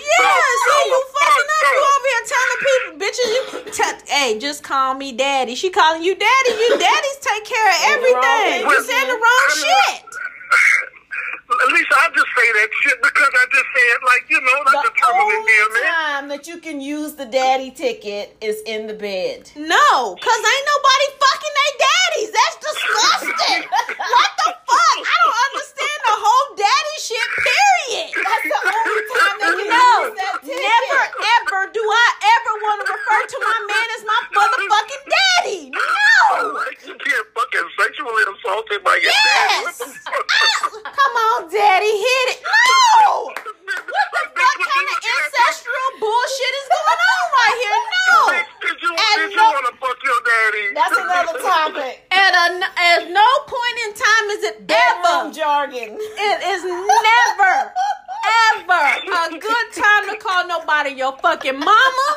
[0.00, 0.40] Yeah, up.
[0.64, 1.70] see, you fucking up.
[1.70, 3.42] You over here telling people, bitches, you,
[3.72, 5.54] t- hey, just call me daddy.
[5.54, 6.50] She calling you daddy.
[6.50, 8.64] You daddies take care of everything.
[8.68, 10.04] You said the wrong I'm shit.
[11.50, 14.58] At least I just say that shit because I just say it like, you know,
[14.70, 18.94] like the The only time that you can use the daddy ticket is in the
[18.94, 19.50] bed.
[19.56, 22.30] No, cause ain't nobody fucking they daddies.
[22.30, 23.62] That's disgusting.
[23.66, 24.98] what the fuck?
[25.02, 27.28] I don't understand the whole daddy shit.
[27.40, 28.10] Period.
[28.26, 30.60] That's the only time that you No, use that ticket.
[30.60, 31.02] never
[31.40, 32.08] ever do I
[32.38, 35.60] ever want to refer to my man as my motherfucking daddy.
[35.72, 35.82] No.
[36.60, 39.64] Like you being fucking sexually assaulted by your daddy.
[39.64, 39.98] What the Yes.
[40.04, 40.26] fuck?
[40.30, 42.40] Ah, Come on, daddy, hit it.
[43.02, 43.34] No.
[43.78, 47.80] What the fuck kind of ancestral bullshit is going on right here?
[47.94, 48.16] No.
[48.60, 50.64] Did you, And did you no- want to fuck your daddy?
[50.74, 51.94] That's another topic.
[52.10, 55.32] At a at no point in time is it Bedroom ever.
[55.34, 55.96] jargon.
[55.98, 57.54] It is never,
[58.54, 62.08] ever a good time to call nobody your fucking mama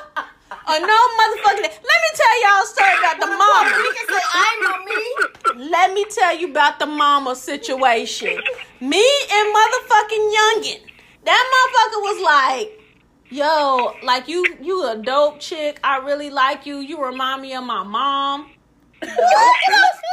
[0.67, 1.61] or no motherfucking.
[1.61, 3.69] Let me tell y'all a story about the mama.
[3.77, 5.69] You can say, I know me.
[5.69, 8.39] Let me tell you about the mama situation.
[8.81, 10.79] Me and motherfucking youngin.
[11.25, 12.81] That motherfucker was like,
[13.29, 15.79] yo, like you you a dope chick.
[15.83, 16.79] I really like you.
[16.79, 18.49] You remind me of my mom.
[18.99, 20.03] What the fuck?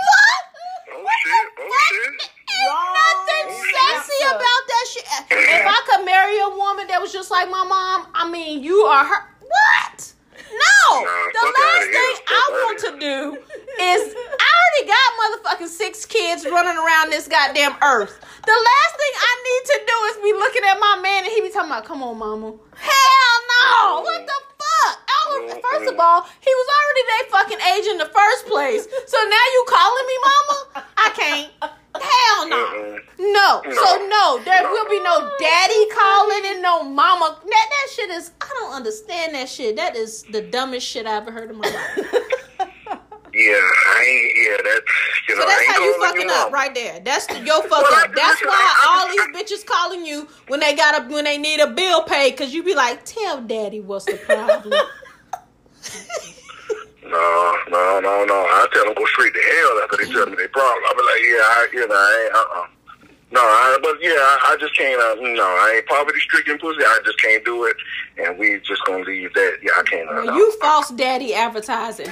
[0.93, 1.49] Oh shit!
[1.59, 2.31] Oh shit!
[2.53, 4.35] Ain't nothing sexy Wrong.
[4.35, 5.05] about that shit.
[5.31, 8.83] If I could marry a woman that was just like my mom, I mean, you
[8.83, 9.35] are her.
[9.41, 10.13] What?
[10.51, 11.01] No.
[11.01, 13.17] The last thing I want to do
[13.81, 18.19] is I already got motherfucking six kids running around this goddamn earth.
[18.45, 21.41] The last thing I need to do is be looking at my man and he
[21.41, 22.53] be talking about, come on, mama.
[22.77, 24.03] Hell no.
[24.03, 24.99] What the fuck?
[25.09, 28.85] All- First of all, he was already their fucking age in the first place.
[29.07, 30.87] So now you calling me mama?
[30.97, 31.73] I can't.
[32.01, 32.57] Hell no.
[32.57, 32.99] Mm-mm.
[33.19, 33.63] No.
[33.65, 33.73] No.
[33.75, 34.71] So no, there No.
[34.71, 37.39] will be no daddy calling and no mama.
[37.45, 39.77] That that shit is I don't understand that shit.
[39.77, 42.15] That is the dumbest shit I ever heard in my life.
[43.33, 44.33] Yeah, I ain't.
[44.43, 44.87] Yeah, that's
[45.29, 45.43] you know.
[45.43, 46.99] So that's how you fucking up right there.
[46.99, 48.11] That's the, your fuck Well, up.
[48.13, 51.69] That's why all these bitches calling you when they got a when they need a
[51.71, 54.75] bill paid because you be like, tell daddy what's the problem.
[57.05, 58.35] No, no, no, no.
[58.35, 59.70] I tell them go straight to hell
[60.01, 60.85] they tell me their problem.
[60.87, 62.35] I be like, yeah, I, you know, I ain't.
[62.35, 62.67] Uh, uh
[63.33, 65.01] No, I, but yeah, I, I just can't.
[65.01, 66.83] Uh, no, I ain't poverty stricken pussy.
[66.83, 67.77] I just can't do it,
[68.19, 69.59] and we just gonna leave that.
[69.63, 70.09] Yeah, I can't.
[70.09, 70.37] Uh, no.
[70.37, 72.11] you false daddy advertising.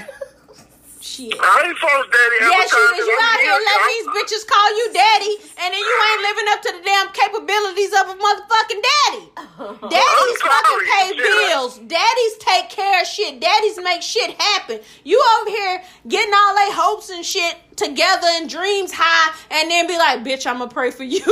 [1.00, 1.30] Shit.
[1.38, 2.36] I ain't false daddy.
[2.42, 3.06] Yes, you is.
[3.06, 6.22] You out I'm here letting I'm- these bitches call you daddy, and then you ain't
[6.26, 9.24] living up to the damn capabilities of a motherfucking daddy.
[9.94, 11.78] Daddies I'm fucking pay Shit, bills.
[11.78, 13.40] Daddies take care of shit.
[13.40, 14.80] Daddies make shit happen.
[15.04, 19.86] You over here getting all they hopes and shit together and dreams high, and then
[19.86, 21.20] be like, bitch, I'ma pray for you.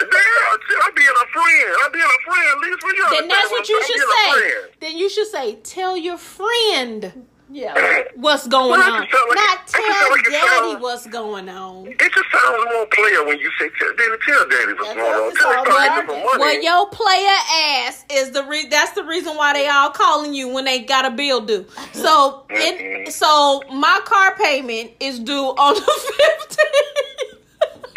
[0.00, 1.76] Damn, I'm being a friend.
[1.84, 2.48] I'm being a friend.
[2.50, 3.06] At least for you.
[3.10, 4.70] then that's what you I'm should say.
[4.80, 8.02] Then you should say, tell your friend Yeah.
[8.16, 9.00] what's going Well, on.
[9.00, 11.86] like- Not that tell like daddy sound- what's going on.
[11.86, 14.98] It just sounds more player when you say, tell, daddy, tell daddy what's That's going
[14.98, 15.04] on.
[15.04, 15.88] what Tell it's him all start about.
[15.88, 16.38] asking for money.
[16.40, 17.38] Well, your player
[17.86, 21.04] ass is the re- that's the reason why they all calling you when they got
[21.04, 21.64] a bill due.
[21.92, 23.12] So it Mhm.
[23.12, 25.80] so my car payment is due on the
[26.18, 27.40] fifteenth.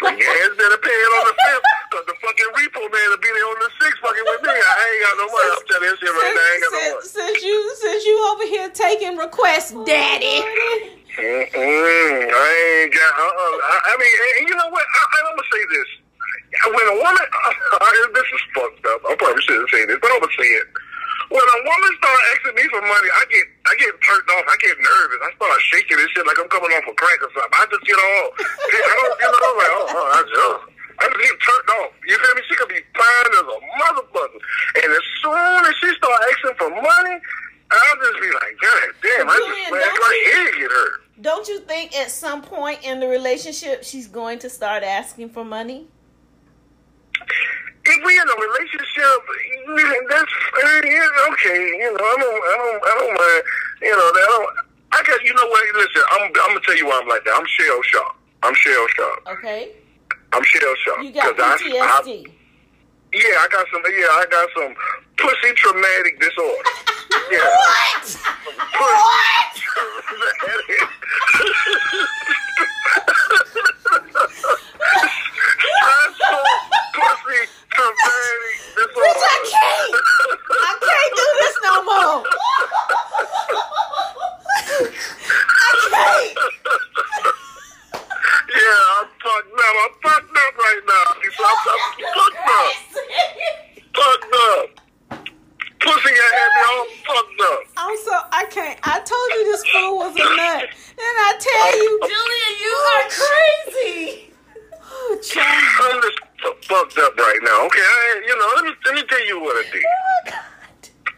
[0.00, 3.22] But your ass better pay it on the fifth, because the fucking repo man will
[3.24, 4.52] be there on the sixth fucking with me.
[4.52, 5.50] I ain't got no money.
[5.56, 6.44] I'm telling you this shit right now.
[6.44, 7.00] I ain't got no money.
[7.00, 10.44] since, since you since you over here taking requests, oh, daddy.
[11.18, 12.48] Mm-mm, I
[12.84, 13.12] ain't got.
[13.16, 13.54] Uh-uh.
[13.58, 14.84] I, I mean, and you know what?
[14.84, 15.88] I, I'm gonna say this.
[16.68, 17.26] When a woman,
[18.16, 19.00] this is fucked up.
[19.08, 20.68] I probably shouldn't say this, but I'm gonna say it.
[21.28, 24.48] When a woman start asking me for money, I get, I get turned off.
[24.48, 25.20] I get nervous.
[25.20, 27.52] I start shaking and shit like I'm coming off a crack or something.
[27.52, 31.04] I just get all, I don't, you know, I'm like, oh, oh, I just, I
[31.06, 31.92] just get turned off.
[32.06, 32.42] You feel me?
[32.48, 34.40] She could be fine as a motherfucker,
[34.82, 37.16] and as soon as she start asking for money,
[37.70, 40.92] I'll just be like, God damn, I just, don't my you- head get hurt.
[41.20, 45.44] Don't you think at some point in the relationship she's going to start asking for
[45.44, 45.88] money?
[47.88, 49.18] if we in a relationship,
[50.10, 50.32] that's
[50.84, 51.60] yeah, okay.
[51.78, 53.42] You know, I don't, I don't, I don't mind.
[53.82, 54.48] You know, I don't.
[54.92, 55.24] I got.
[55.24, 55.74] You know what?
[55.74, 57.34] Listen, I'm, I'm gonna tell you why I'm like that.
[57.36, 58.18] I'm shell shocked.
[58.42, 59.28] I'm shell shocked.
[59.28, 59.72] Okay.
[60.32, 61.02] I'm shell shocked.
[61.04, 62.26] You got I, PTSD.
[62.26, 62.30] I,
[63.14, 63.82] yeah, I got some.
[63.88, 64.74] Yeah, I got some
[65.16, 66.64] pussy traumatic disorder.
[67.30, 67.44] Yeah.
[67.44, 68.16] What?
[68.78, 69.54] What?
[76.94, 79.04] pussy traumatic disorder.
[79.04, 79.06] I
[79.50, 79.94] can't.
[80.50, 82.24] I can't do this no more.
[85.58, 85.60] I
[85.90, 86.38] can't.
[88.48, 89.74] Yeah, I'm fucked up.
[89.84, 91.04] I'm fucked up right now.
[91.08, 91.68] I'm, I'm fucked
[92.48, 92.72] up.
[93.94, 94.68] Fucked up.
[95.80, 97.60] Pussy got had me all fucked up.
[97.76, 98.78] I'm so I can't.
[98.82, 100.68] I told you this fool was a nut, and
[100.98, 104.32] I tell you, Julia, you are crazy.
[104.82, 105.94] oh, child.
[105.94, 107.64] I'm just fu- fucked up right now.
[107.66, 109.84] Okay, I, you know, let me let me tell you what I did.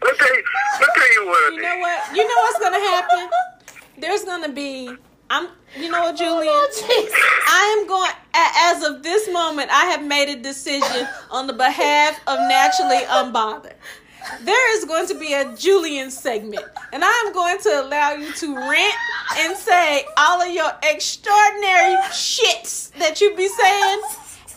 [0.03, 0.43] Let me tell you,
[0.79, 1.63] let me tell you what I You did.
[1.65, 1.99] know what?
[2.15, 3.29] You know what's gonna happen?
[3.97, 4.95] There's gonna be.
[5.31, 5.47] I'm.
[5.79, 6.53] You know what, Julian?
[6.53, 8.11] I am going.
[8.11, 13.00] a- As of this moment, I have made a decision on the behalf of naturally
[13.11, 13.73] unbothered.
[14.43, 18.31] There is going to be a Julian segment, and I am going to allow you
[18.31, 18.95] to rant
[19.39, 24.01] and say all of your extraordinary shits that you be saying,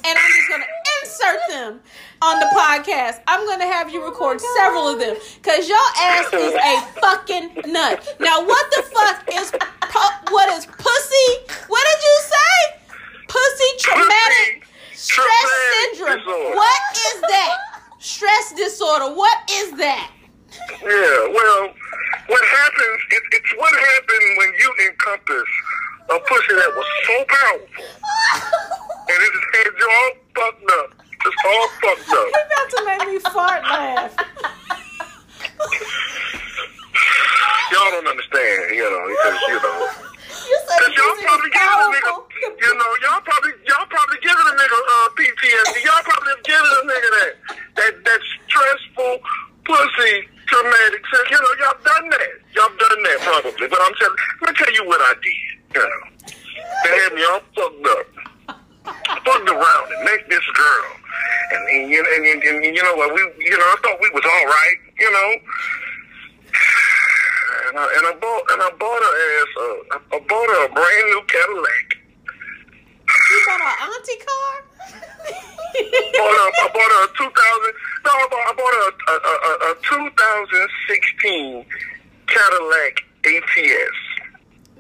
[0.04, 0.64] and I'm just gonna
[1.02, 1.80] insert them
[2.20, 3.22] on the podcast.
[3.26, 7.72] I'm gonna have you record oh several of them because your ass is a fucking
[7.72, 8.16] nut.
[8.20, 11.28] Now, what the fuck is pu- what is pussy?
[11.68, 12.80] What did you say?
[13.28, 16.18] Pussy traumatic stress traumatic syndrome.
[16.18, 16.56] disorder.
[16.56, 16.80] What
[17.14, 17.56] is that?
[18.04, 19.14] Stress disorder.
[19.14, 20.12] What is that?
[20.70, 21.72] Yeah, well,
[22.26, 25.48] what happens, it, it's what happened when you encompass
[26.10, 27.84] a pussy that was so powerful.
[29.06, 30.90] And it just had you all fucked up.
[31.22, 32.28] Just all fucked up.
[32.32, 34.16] You're about to make me fart laugh.
[37.70, 40.13] Y'all don't understand, you know, because, you know.
[40.44, 42.14] You said Cause y'all probably giving a nigga,
[42.60, 45.76] you know, y'all probably, y'all probably giving a nigga uh, PTSD.
[45.84, 47.32] Y'all probably given a nigga that,
[47.76, 49.12] that, that stressful
[49.64, 50.14] pussy
[50.46, 51.02] traumatic.
[51.12, 52.32] So, you know, y'all done that.
[52.54, 53.66] Y'all done that probably.
[53.68, 55.42] But I'm telling, let me tell you what I did.
[55.74, 56.02] You know,
[56.84, 58.06] they had me all fucked up.
[59.24, 60.84] Fucked around and met this girl,
[61.52, 63.14] and and, you- and, and, and you know what?
[63.14, 64.76] We, you know, I thought we was all right.
[65.00, 65.30] you know.
[67.68, 69.66] And I, and I bought and I bought her as a,
[70.16, 71.96] I bought her a brand new Cadillac.
[73.30, 74.52] You bought an auntie car?
[76.18, 77.74] bought her, I bought her a 2000.
[78.04, 81.64] No, I bought, I bought her a, a, a, a 2016
[82.26, 83.96] Cadillac ATS.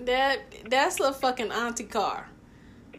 [0.04, 0.38] That
[0.68, 2.28] that's a fucking auntie car.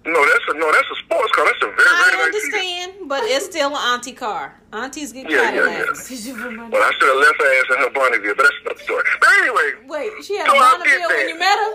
[0.05, 1.45] No, that's a no, that's a sports car.
[1.45, 4.53] That's a very I very nice understand, but it's still an auntie car.
[4.71, 6.05] Aunties get Yeah, yeah, Cadillacs.
[6.09, 9.03] Well, I should have left her ass in her Bonneville, but that's another story.
[9.19, 11.73] But anyway, Wait, she had So a I did Bonneville when you met her?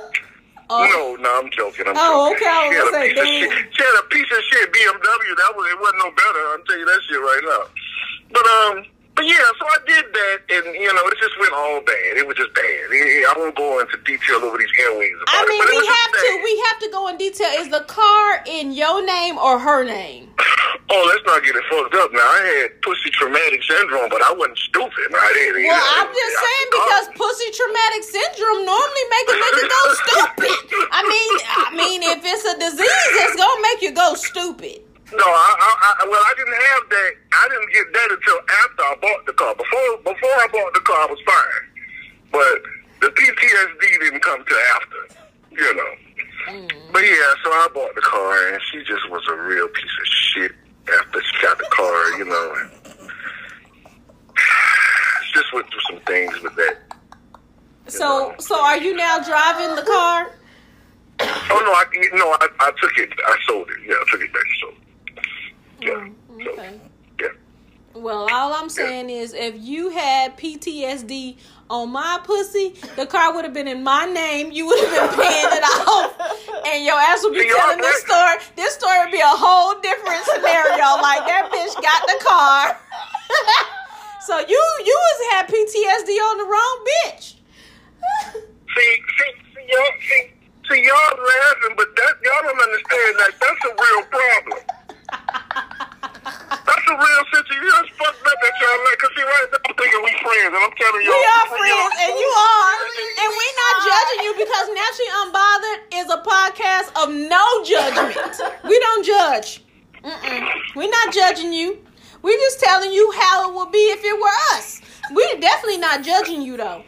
[0.70, 1.82] Oh, no, no, I'm joking.
[1.90, 2.46] I'm Oh, joking.
[2.46, 3.50] okay, I was She had, gonna say, piece of damn.
[3.50, 5.30] shit, she had a piece of shit BMW.
[5.34, 6.42] That was it wasn't no better.
[6.54, 7.62] I'll tell you that shit right now.
[8.30, 8.74] But um,
[9.16, 12.16] but yeah, so I did that, and you know, it just went all bad.
[12.16, 12.64] It was just bad.
[12.64, 15.12] I won't go into detail over these airways.
[15.28, 16.44] I mean, it, we have to bad.
[16.44, 17.50] we have to go in detail.
[17.60, 20.30] Is the car in your name or her name?
[20.92, 22.10] Oh, let's not get it fucked up.
[22.10, 25.06] Now I had pussy traumatic syndrome, but I wasn't stupid.
[25.14, 25.62] I didn't.
[25.62, 30.58] Well, I'm just saying because pussy traumatic syndrome normally make a nigga go stupid.
[30.90, 34.82] I mean, I mean, if it's a disease, it's gonna make you go stupid.
[35.12, 37.12] No, I, I, I, well, I didn't have that.
[37.32, 39.54] I didn't get that until after I bought the car.
[39.54, 41.64] Before, before I bought the car, I was fine,
[42.30, 42.62] but
[43.00, 45.02] the PTSD didn't come till after,
[45.50, 45.92] you know.
[46.48, 46.92] Mm.
[46.92, 50.06] But yeah, so I bought the car, and she just was a real piece of
[50.06, 50.52] shit
[50.98, 52.54] after she got the car, you know.
[52.70, 52.80] And
[55.32, 56.76] just went through some things with that.
[57.86, 60.32] So, so are you now driving the car?
[61.20, 61.84] Oh no, I
[62.14, 63.10] no, I, I took it.
[63.26, 63.76] I sold it.
[63.86, 64.42] Yeah, I took it back.
[64.60, 64.72] So
[65.80, 66.80] yeah, so Okay.
[67.20, 67.28] yeah.
[67.94, 71.36] Well, all I'm saying is, if you had PTSD
[71.68, 74.52] on my pussy, the car would have been in my name.
[74.52, 76.14] You would have been paying it off,
[76.66, 78.36] and your ass would be See, telling this story.
[78.56, 80.86] This story would be a whole different scenario.
[81.02, 82.78] Like that bitch got the car.
[84.26, 87.34] so you you was had PTSD on the wrong bitch.
[88.70, 90.30] See, see, see, y'all, see,
[90.70, 94.58] see, y'all laughing, but that y'all don't understand that that's a real problem.
[95.10, 97.74] That's a real situation.
[97.82, 98.98] It's fucked up that y'all like.
[99.00, 101.92] Cause see, right now I'm thinking we friends, and I'm telling y'all, We are friends,
[102.04, 102.74] and you are,
[103.20, 108.16] and we're not judging you because Naturally Unbothered is a podcast of no judgment.
[108.64, 109.64] We don't judge.
[110.04, 110.40] Mm-mm.
[110.74, 111.78] We're not judging you.
[112.22, 114.80] We're just telling you how it would be if it were us.
[115.12, 116.84] We're definitely not judging you though.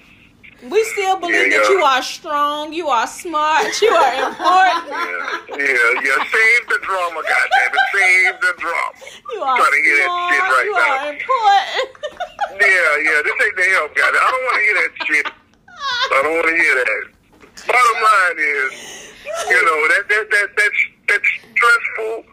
[0.62, 5.58] We still believe Yeah, that you are strong, you are smart, you are important, Yeah,
[5.58, 6.18] yeah, yeah.
[6.22, 7.82] Save the drama, goddammit.
[7.90, 8.94] Save the drama.
[9.34, 10.94] you are Trying to hear that shit right you now.
[10.94, 11.90] are important.
[12.62, 13.18] Yeah, yeah.
[13.26, 14.22] This ain't the help, goddamn.
[14.22, 15.26] I don't want to hear that shit.
[16.14, 17.02] I don't want to hear that.
[17.66, 18.72] Bottom line is,
[19.50, 20.72] you know, that that that that
[21.08, 22.31] that stressful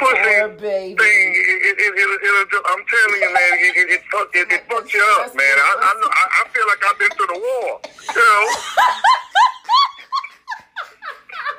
[0.00, 0.96] pussy Poor baby.
[0.96, 1.28] thing.
[1.36, 4.92] It, it, it, it, I'm telling you, man, it it, it, fuck, it, it fucks
[4.92, 5.56] you up, man.
[5.60, 5.92] I I,
[6.40, 7.80] I feel like I've been through the war.
[7.84, 8.44] You know.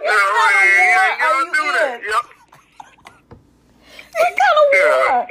[0.02, 2.02] You know, What kind of yeah, y'all do that.
[2.02, 2.10] in?
[2.10, 2.26] Yep.
[4.18, 5.28] What kind of war?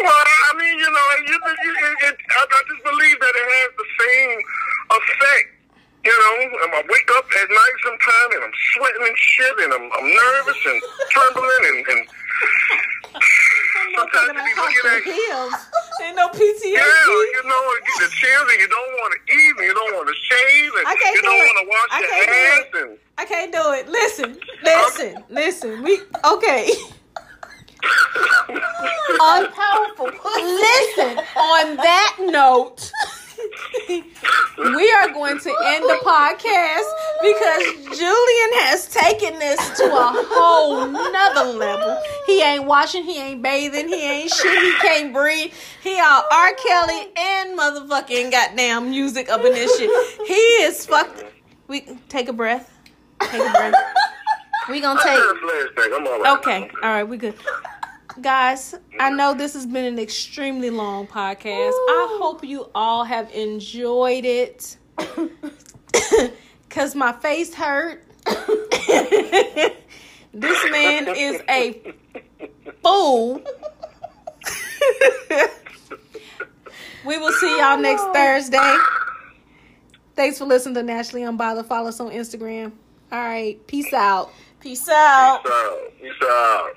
[0.00, 3.48] Well, I mean, you know, you, you, it, it, I, I just believe that it
[3.52, 4.38] has the same
[4.96, 5.48] effect.
[6.06, 9.72] You know, and I wake up at night sometime and I'm sweating and shit and
[9.74, 10.78] I'm, I'm nervous and
[11.10, 12.02] trembling and, and
[13.90, 15.58] sometimes you be looking at heels.
[16.06, 16.78] Ain't no PTSD.
[16.78, 19.74] yeah, you know, you get the chills and you don't want to eat and you
[19.74, 22.14] don't want to shave and I can't you do don't want to wash I your
[22.14, 22.82] hands it.
[22.86, 23.88] and I can't do it.
[23.88, 25.82] Listen, listen, listen.
[25.82, 26.70] We okay.
[29.20, 30.06] on powerful.
[30.06, 31.18] Listen.
[31.36, 32.90] On that note,
[34.58, 36.88] we are going to end the podcast
[37.22, 42.00] because Julian has taken this to a whole nother level.
[42.26, 45.52] He ain't washing, he ain't bathing, he ain't shit, he can't breathe.
[45.82, 46.54] He all R.
[46.54, 49.90] Kelly and motherfucking goddamn music up in this shit.
[50.26, 51.24] He is fucked.
[51.68, 52.72] We take a breath.
[53.20, 53.74] Take a breath.
[54.68, 55.10] We gonna take.
[55.10, 55.96] had a flashback.
[55.96, 56.38] I'm all right.
[56.38, 57.34] Okay, all right, we good.
[58.22, 61.72] Guys, I know this has been an extremely long podcast.
[61.72, 64.78] I hope you all have enjoyed it.
[66.70, 68.02] Cause my face hurt.
[70.32, 71.94] this man is a
[72.82, 73.42] fool.
[77.04, 78.76] we will see y'all next oh, Thursday.
[80.14, 81.66] Thanks for listening to Naturally Unbothered.
[81.66, 82.72] Follow us on Instagram.
[83.12, 84.32] All right, peace out.
[84.60, 85.44] Peace out.
[85.44, 86.00] Peace out.
[86.00, 86.70] Peace out.